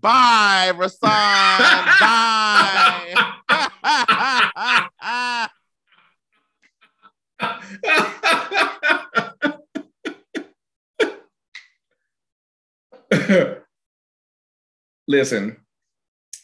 [0.00, 1.00] Bye, Rasan.
[2.00, 3.16] Bye.
[15.08, 15.56] Listen,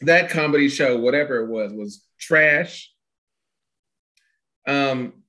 [0.01, 2.91] that comedy show, whatever it was, was trash.
[4.67, 5.23] Um,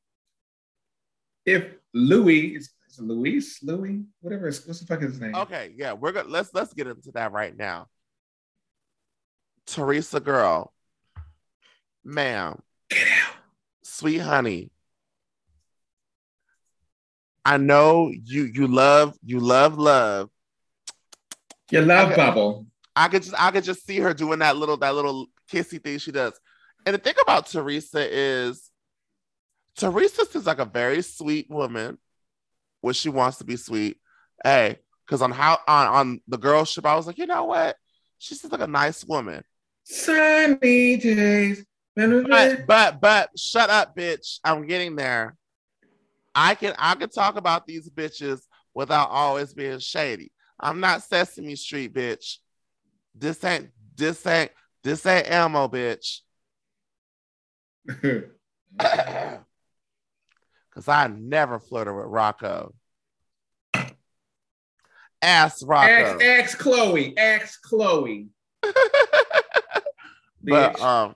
[1.45, 2.69] if Louis is
[2.99, 5.35] Luis, Louis, whatever, is, what's the fuck is his name?
[5.35, 7.87] okay, yeah, we're gonna let's let's get into that right now.
[9.65, 10.73] Teresa girl,
[12.03, 12.61] ma'am,
[13.83, 14.71] sweet honey.
[17.45, 20.29] I know you you love you love love.
[21.71, 22.15] Your love Okay.
[22.15, 22.67] bubble.
[22.95, 25.99] I could just I could just see her doing that little that little kissy thing
[25.99, 26.39] she does.
[26.85, 28.69] And the thing about Teresa is
[29.75, 31.97] Teresa seems like a very sweet woman
[32.81, 33.97] when she wants to be sweet.
[34.43, 37.75] Hey, because on how on, on the girl ship, I was like, you know what?
[38.19, 39.43] She seems like a nice woman.
[39.83, 41.65] Sunny days.
[41.95, 44.39] But but but shut up, bitch.
[44.43, 45.35] I'm getting there.
[46.35, 48.41] I can I can talk about these bitches
[48.73, 50.31] without always being shady.
[50.59, 52.37] I'm not Sesame Street, bitch.
[53.15, 54.51] This ain't this ain't
[54.83, 56.19] this ain't ammo, bitch.
[60.77, 62.71] Cause I never flirted with Rocco.
[65.23, 66.19] Ask Rocco.
[66.21, 67.17] Ask, Chloe.
[67.17, 68.27] Ask Chloe.
[70.43, 71.15] but um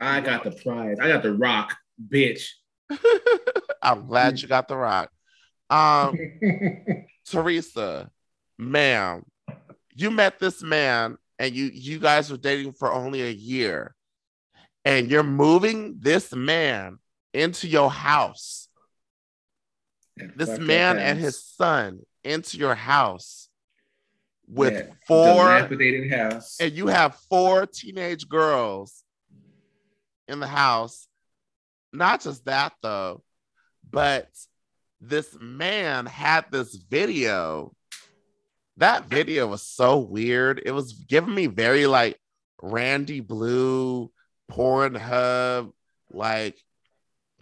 [0.00, 0.96] I got the prize.
[1.00, 1.76] I got the rock,
[2.08, 2.48] bitch.
[3.82, 5.08] I'm glad you got the rock.
[5.70, 6.18] Um
[7.24, 8.10] Teresa,
[8.58, 9.22] ma'am,
[9.94, 13.94] you met this man and you you guys were dating for only a year,
[14.86, 16.98] and you're moving this man
[17.34, 18.68] into your house.
[20.16, 23.48] This man and his son into your house
[24.48, 25.68] with Yeah, four,
[26.60, 29.02] and you have four teenage girls
[30.28, 31.08] in the house.
[31.92, 33.22] Not just that though,
[33.90, 34.28] but
[35.00, 37.74] this man had this video.
[38.76, 40.62] That video was so weird.
[40.64, 42.18] It was giving me very like
[42.62, 44.10] Randy Blue,
[44.50, 45.72] Pornhub,
[46.10, 46.56] like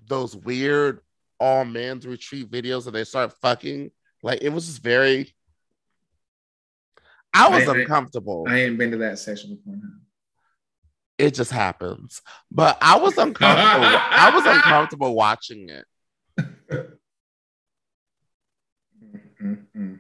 [0.07, 1.01] those weird
[1.41, 3.91] all men's retreat videos and they start fucking.
[4.23, 5.35] Like it was just very.
[7.33, 8.45] I was I- I- uncomfortable.
[8.49, 9.75] I ain't been to that section before.
[9.77, 9.89] Now.
[11.19, 12.23] it just happens.
[12.51, 13.87] But I was uncomfortable.
[13.87, 15.85] I was uncomfortable watching it.
[19.43, 19.99] Mm-mm.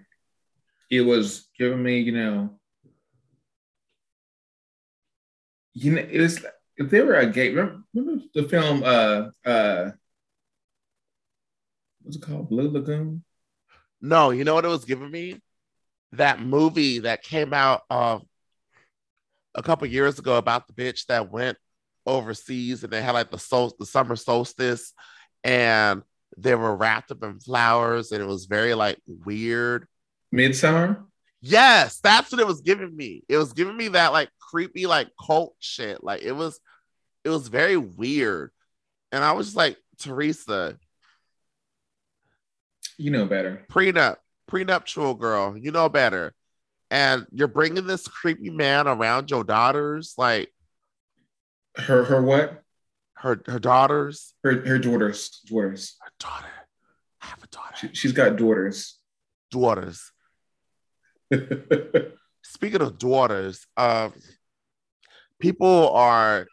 [0.90, 2.59] It was giving me, you know,
[5.72, 6.44] you know, it was
[6.76, 7.51] if they were a gay.
[7.51, 8.82] Remember, remember the film?
[8.84, 9.90] Uh, uh,
[12.02, 12.48] what's it called?
[12.48, 13.24] Blue Lagoon.
[14.01, 15.40] No, you know what it was giving me?
[16.12, 18.22] That movie that came out um
[19.55, 21.56] a couple years ago about the bitch that went
[22.06, 24.92] overseas and they had like the sol- the summer solstice
[25.42, 26.02] and
[26.36, 29.86] they were wrapped up in flowers and it was very like weird.
[30.32, 31.05] Midsummer.
[31.46, 33.22] Yes, that's what it was giving me.
[33.28, 36.02] It was giving me that like creepy like cult shit.
[36.02, 36.58] Like it was
[37.22, 38.50] it was very weird.
[39.12, 40.78] And I was like, Teresa,
[42.96, 43.66] You know better.
[43.70, 44.16] prenup,
[44.48, 46.32] prenuptial girl, you know better.
[46.90, 50.50] and you're bringing this creepy man around your daughters, like
[51.76, 52.62] her her what?
[53.16, 54.32] Her her daughters.
[54.42, 55.96] Her her daughters daughters.
[56.00, 56.46] Her daughter.
[57.20, 57.74] I have a daughter.
[57.76, 58.98] She, she's got daughters.
[59.50, 60.10] Daughters.
[62.43, 64.12] Speaking of daughters, um,
[65.39, 66.47] people are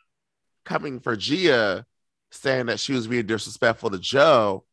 [0.66, 1.86] coming for Gia,
[2.32, 4.64] saying that she was being disrespectful to Joe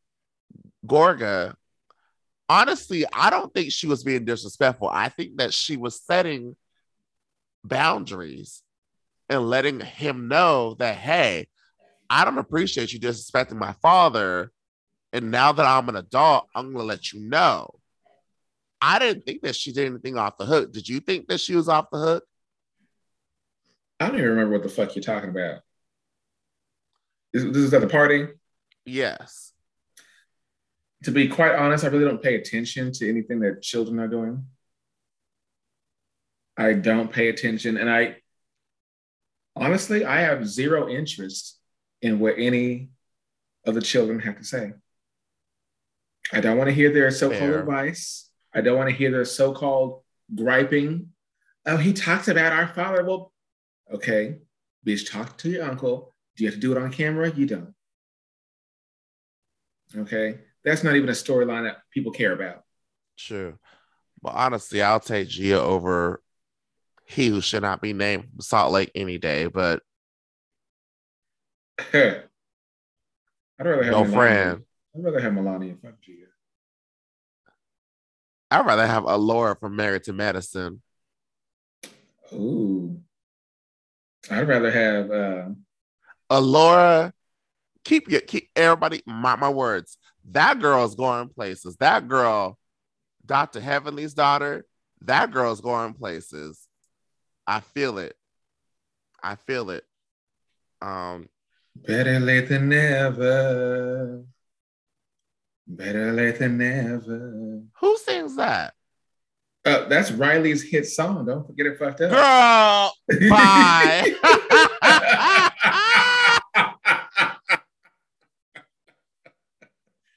[0.87, 1.55] Gorga.
[2.49, 4.89] Honestly, I don't think she was being disrespectful.
[4.89, 6.57] I think that she was setting
[7.65, 8.63] boundaries
[9.29, 11.49] and letting him know that, hey,
[12.09, 14.51] I don't appreciate you disrespecting my father.
[15.13, 17.79] And now that I'm an adult, I'm going to let you know.
[18.81, 20.73] I didn't think that she did anything off the hook.
[20.73, 22.25] Did you think that she was off the hook?
[24.01, 25.61] I don't even remember what the fuck you're talking about.
[27.33, 28.29] This, this is at the party?
[28.85, 29.53] Yes.
[31.05, 34.47] To be quite honest, I really don't pay attention to anything that children are doing.
[36.57, 37.77] I don't pay attention.
[37.77, 38.17] And I
[39.55, 41.59] honestly, I have zero interest
[42.03, 42.91] in what any
[43.65, 44.73] of the children have to say.
[46.33, 48.28] I don't want to hear their so called advice.
[48.55, 50.03] I don't want to hear their so called
[50.35, 51.11] griping.
[51.67, 53.05] Oh, he talks about our father.
[53.05, 53.33] Well,
[53.93, 54.39] okay,
[54.87, 56.15] bitch, talk to your uncle.
[56.37, 57.31] Do you have to do it on camera?
[57.31, 57.75] You don't.
[59.97, 62.65] Okay, that's not even a storyline that people care about.
[63.17, 63.59] True.
[64.23, 66.23] But honestly, I'll take Gia over
[67.07, 69.83] he who should not be named Salt Lake any day, but
[71.95, 72.23] I'd
[73.61, 74.15] rather have no Melania.
[74.15, 74.65] friend.
[74.95, 76.28] I'd rather have Melania fuck Gia.
[78.51, 80.83] I'd rather have Alora from Married to Medicine.
[82.33, 83.01] Ooh.
[84.31, 85.49] I'd rather have uh
[86.31, 87.13] Alora.
[87.85, 89.97] Keep your keep everybody mark my words.
[90.31, 91.77] That girl's going places.
[91.77, 92.59] That girl,
[93.25, 93.61] Dr.
[93.61, 94.67] Heavenly's daughter,
[95.03, 96.67] that girl's going places.
[97.47, 98.15] I feel it.
[99.23, 99.85] I feel it.
[100.83, 101.29] Um
[101.77, 104.25] better late than never.
[105.71, 107.61] Better late than never.
[107.81, 108.73] Who sings that?
[109.67, 111.27] Uh, that's Riley's hit song.
[111.27, 112.11] Don't forget it fucked up.
[112.11, 114.15] Girl, bye.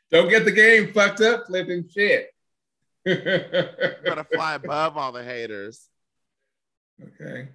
[0.09, 2.29] Don't get the game fucked up, flipping shit.
[3.05, 5.85] Gotta fly above all the haters.
[7.01, 7.49] Okay.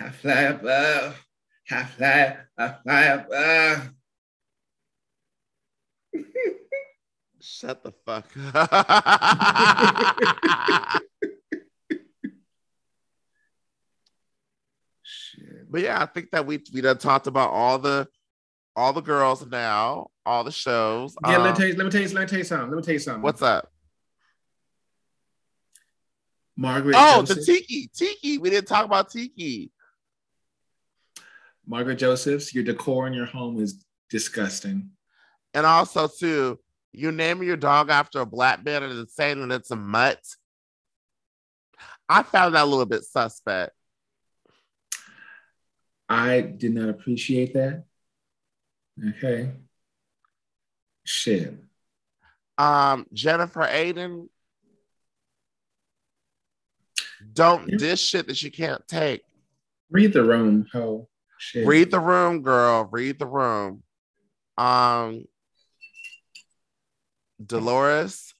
[0.00, 1.24] I fly above.
[1.70, 3.90] I fly, I fly above.
[7.40, 8.70] Shut the fuck up.
[15.02, 15.70] Shit.
[15.70, 18.06] but yeah, I think that we we done talked about all the
[18.76, 21.14] all the girls now, all the shows.
[21.26, 22.70] Yeah, let, me Um, tell you, let me tell you, let me tell you something.
[22.70, 23.22] Let me tell you something.
[23.22, 23.68] what's up?
[26.56, 27.38] Margaret Oh, Joseph?
[27.38, 27.90] the Tiki.
[27.94, 28.38] Tiki.
[28.38, 29.70] We didn't talk about Tiki.
[31.66, 34.90] Margaret Josephs, your decor in your home is disgusting.
[35.54, 36.58] And also, too,
[36.92, 40.20] you name your dog after a black man and saying that it's a mutt.
[42.08, 43.72] I found that a little bit suspect.
[46.08, 47.84] I did not appreciate that.
[49.16, 49.52] Okay.
[51.04, 51.54] Shit.
[52.58, 54.28] Um, Jennifer Aydin.
[57.32, 57.76] Don't Yeah.
[57.76, 59.22] dish shit that you can't take.
[59.90, 61.08] Read the room, ho.
[61.38, 61.66] Shit.
[61.66, 62.88] Read the room, girl.
[62.90, 63.82] Read the room.
[64.58, 65.26] Um,
[67.44, 68.34] Dolores,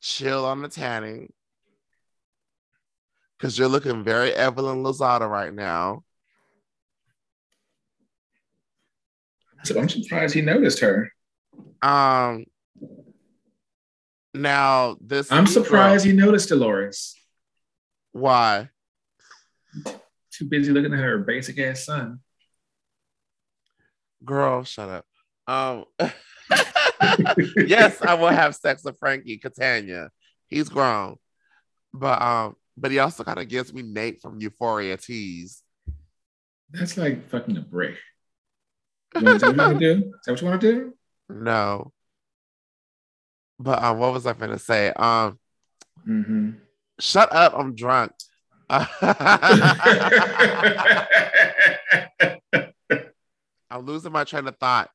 [0.00, 1.32] chill on the tanning.
[3.38, 6.04] Because you're looking very Evelyn Lozada right now.
[9.64, 11.10] So I'm surprised he noticed her.
[11.82, 12.46] Um,
[14.34, 17.14] now this I'm girl- surprised he noticed Dolores.
[18.12, 18.70] Why?
[20.32, 22.20] Too busy looking at her basic ass son.
[24.24, 25.06] Girl, shut up.
[25.46, 25.84] Um,
[27.66, 30.10] yes, I will have sex with Frankie Catania.
[30.48, 31.16] He's grown,
[31.94, 35.62] but um, but he also kind of gives me Nate from Euphoria tease.
[36.70, 37.96] That's like fucking a brick.
[39.16, 40.00] You want- Is that what you want to do?
[40.06, 40.94] Is that what you want to do?
[41.28, 41.92] No,
[43.58, 44.90] but um, what was I gonna say?
[44.92, 45.38] Um,
[46.08, 46.52] Mm-hmm.
[46.98, 48.12] shut up, I'm drunk.
[48.70, 48.88] I'm
[53.86, 54.90] losing my train of thought.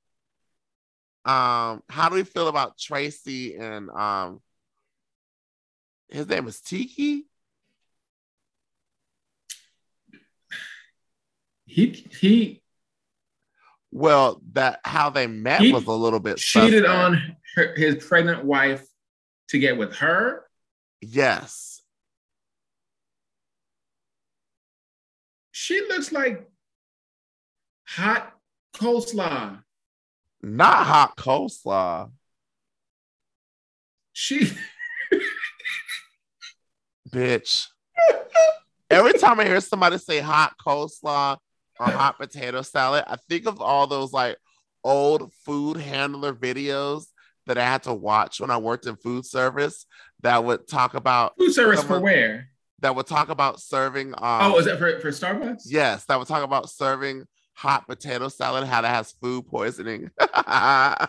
[1.25, 4.41] Um, how do we feel about Traci and um
[6.09, 7.25] his name is Tiki?
[11.65, 11.87] he
[12.19, 12.61] he
[13.91, 16.87] Well, that how they met He was a little bit cheated suspect.
[16.89, 18.85] on her, his pregnant wife
[19.49, 20.43] to get with her.
[21.01, 21.81] Yes.
[25.51, 26.47] She looks like
[27.87, 28.33] hot
[28.75, 29.63] coleslaw.
[30.45, 32.11] Not hot coleslaw.
[34.13, 34.51] She
[37.11, 37.65] bitch.
[38.91, 41.37] Every time I hear somebody say hot coleslaw
[41.79, 44.37] or hot potato salad, I think of all those like
[44.83, 47.05] old food handler videos
[47.47, 49.87] that I had to watch when I worked in food service
[50.21, 52.49] that would talk about food service for where?
[52.81, 54.13] That would talk about serving.
[54.13, 55.63] Um, oh, is that for, for Starbucks?
[55.65, 60.11] Yes, that would talk about serving hot potato salad, how that has food poisoning.
[60.19, 61.07] oh,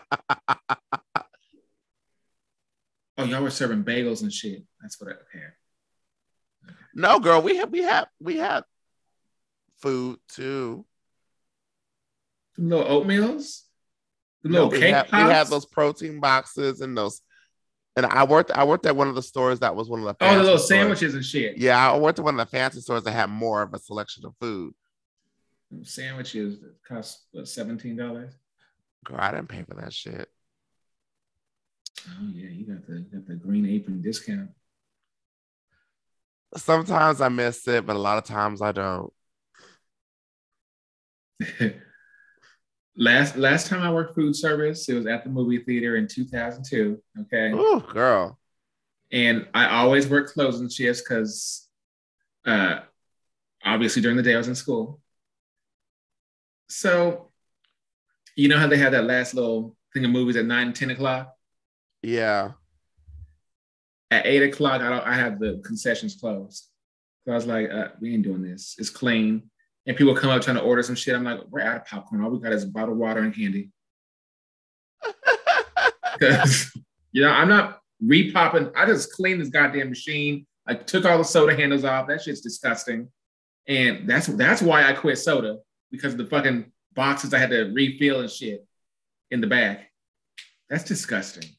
[3.17, 4.63] y'all were serving bagels and shit.
[4.81, 5.45] That's what I okay.
[6.95, 8.63] No, girl, we have we have we had
[9.81, 10.85] food too.
[12.57, 13.61] Little oatmeals,
[14.41, 17.21] the little no, cake we had, we had those protein boxes and those.
[17.95, 18.51] And I worked.
[18.51, 20.15] I worked at one of the stores that was one of the.
[20.21, 20.67] Oh, the little stores.
[20.67, 21.57] sandwiches and shit.
[21.57, 24.23] Yeah, I worked at one of the fancy stores that had more of a selection
[24.25, 24.73] of food.
[25.83, 28.33] Sandwiches that cost what, seventeen dollars.
[29.05, 30.29] Girl, I didn't pay for that shit.
[32.07, 34.49] Oh yeah, you got the you got the green apron discount.
[36.55, 39.11] Sometimes I miss it, but a lot of times I don't.
[42.97, 47.01] last last time I worked food service, it was at the movie theater in 2002.
[47.21, 47.51] Okay.
[47.53, 48.39] Oh, girl.
[49.11, 51.67] And I always work closing shifts because
[52.45, 52.79] uh,
[53.63, 54.99] obviously during the day I was in school.
[56.69, 57.31] So,
[58.35, 61.33] you know how they had that last little thing of movies at 9, 10 o'clock?
[62.03, 62.51] Yeah.
[64.11, 66.67] At 8 o'clock, I, I had the concessions closed.
[67.25, 68.75] So I was like, uh, we ain't doing this.
[68.77, 69.49] It's clean.
[69.85, 71.15] And people come up trying to order some shit.
[71.15, 72.23] I'm like, we're out of popcorn.
[72.23, 73.71] All we got is bottled water and candy.
[76.13, 76.71] Because,
[77.11, 78.71] you know, I'm not repopping.
[78.75, 80.45] I just cleaned this goddamn machine.
[80.65, 82.07] I took all the soda handles off.
[82.07, 83.09] That shit's disgusting.
[83.67, 85.59] And that's that's why I quit soda
[85.91, 88.65] because of the fucking boxes I had to refill and shit
[89.31, 89.91] in the back.
[90.69, 91.49] That's disgusting.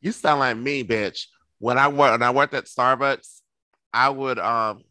[0.00, 1.26] You sound like me, bitch.
[1.58, 3.40] When I worked when I worked at Starbucks,
[3.92, 4.82] I would um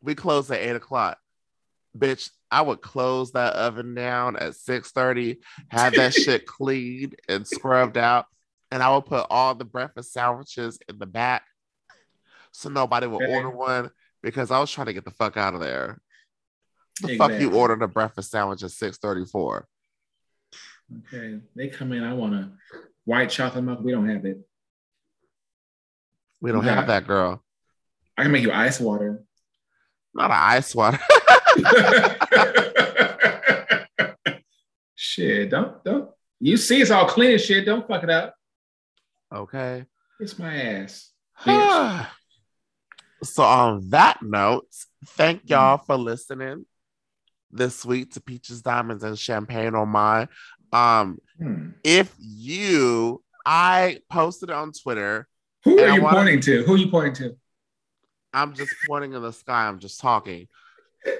[0.00, 1.18] we closed at eight o'clock.
[1.96, 5.38] Bitch, I would close that oven down at 6:30,
[5.68, 8.26] have that shit cleaned and scrubbed out,
[8.70, 11.42] and I would put all the breakfast sandwiches in the back
[12.52, 13.34] so nobody would okay.
[13.34, 13.90] order one
[14.22, 16.00] because I was trying to get the fuck out of there.
[17.02, 19.66] The fuck you ordered a breakfast sandwich at 634.
[20.98, 21.40] Okay.
[21.54, 22.50] They come in, I want a
[23.04, 23.80] white chocolate milk.
[23.82, 24.38] We don't have it.
[26.40, 27.42] We don't have that, girl.
[28.16, 29.22] I can make you ice water.
[30.14, 30.98] Not an ice water.
[34.94, 36.10] shit, don't don't
[36.40, 37.66] you see it's all clean as shit.
[37.66, 38.34] Don't fuck it up.
[39.34, 39.84] Okay.
[40.20, 41.10] It's my ass.
[43.22, 44.66] so on that note,
[45.08, 45.52] thank mm-hmm.
[45.52, 46.64] y'all for listening
[47.50, 50.28] this week to Peaches, Diamonds, and Champagne on mine.
[50.72, 51.70] Um, hmm.
[51.84, 55.26] if you, I posted on Twitter.
[55.64, 56.62] Who are you wanna, pointing to?
[56.64, 57.36] Who are you pointing to?
[58.32, 59.66] I'm just pointing in the sky.
[59.66, 60.48] I'm just talking.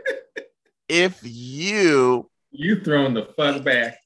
[0.89, 3.98] if you, you throwing the fuck back.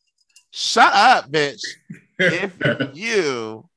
[0.50, 1.62] Shut up, bitch.
[2.18, 2.56] if
[2.94, 3.68] you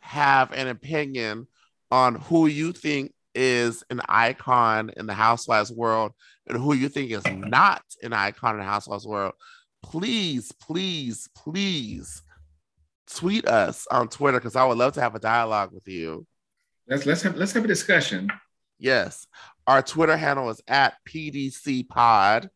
[0.00, 1.46] have an opinion
[1.90, 6.12] on who you think is an icon in the housewives world
[6.46, 9.34] and who you think is not an icon in the housewives world,
[9.82, 12.22] please, please, please
[13.10, 16.26] tweet us on Twitter because I would love to have a dialogue with you.
[16.88, 18.30] Let's let's have let's have a discussion.
[18.78, 19.26] Yes.
[19.66, 22.50] Our Twitter handle is at PDC Pod.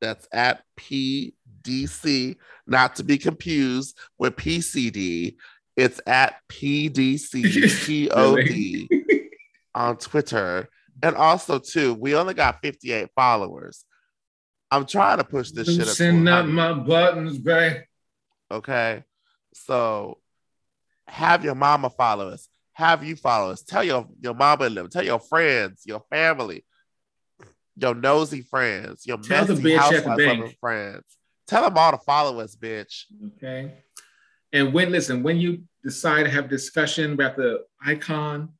[0.00, 5.36] That's at PDC, not to be confused with PCD.
[5.76, 8.08] It's at PDC
[9.74, 10.68] on Twitter.
[11.02, 13.84] And also, too, we only got 58 followers.
[14.70, 15.86] I'm trying to push this shit.
[15.86, 17.82] Send up my buttons, babe.
[18.50, 19.04] Okay.
[19.52, 20.18] So
[21.06, 22.48] have your mama follow us.
[22.72, 23.62] Have you follow us.
[23.62, 24.88] Tell your, your mama and them.
[24.88, 26.64] Tell your friends, your family,
[27.76, 30.56] your nosy friends, your Tell messy the bitch at the bank.
[30.60, 31.04] friends.
[31.46, 33.04] Tell them all to follow us, bitch.
[33.36, 33.72] Okay.
[34.52, 38.50] And when listen, when you decide to have discussion about the icon,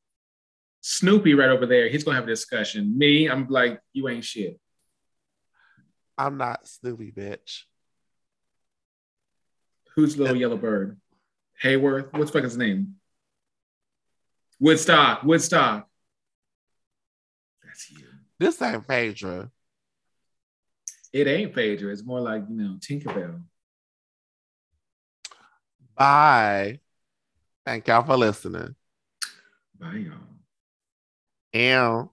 [0.87, 2.99] Snoopy right over there, he's gonna have a discussion.
[2.99, 4.61] Me, I'm like, you ain't shit.
[6.19, 7.63] I'm not Snoopy, bitch.
[9.95, 11.01] Who's little yellow bird?
[11.63, 12.13] Hayworth?
[12.13, 12.97] What's fuck his name?
[14.61, 15.23] Woodstock.
[15.23, 15.89] Woodstock.
[17.65, 18.05] That's you.
[18.39, 19.51] This ain't Phaedra.
[21.15, 21.93] It ain't Phaedra.
[21.93, 23.41] It's more like, you know, Tinkerbell.
[25.97, 26.81] Bye.
[27.65, 28.75] Thank y'all for listening.
[29.81, 30.34] Bye, y'all.
[31.55, 32.11] And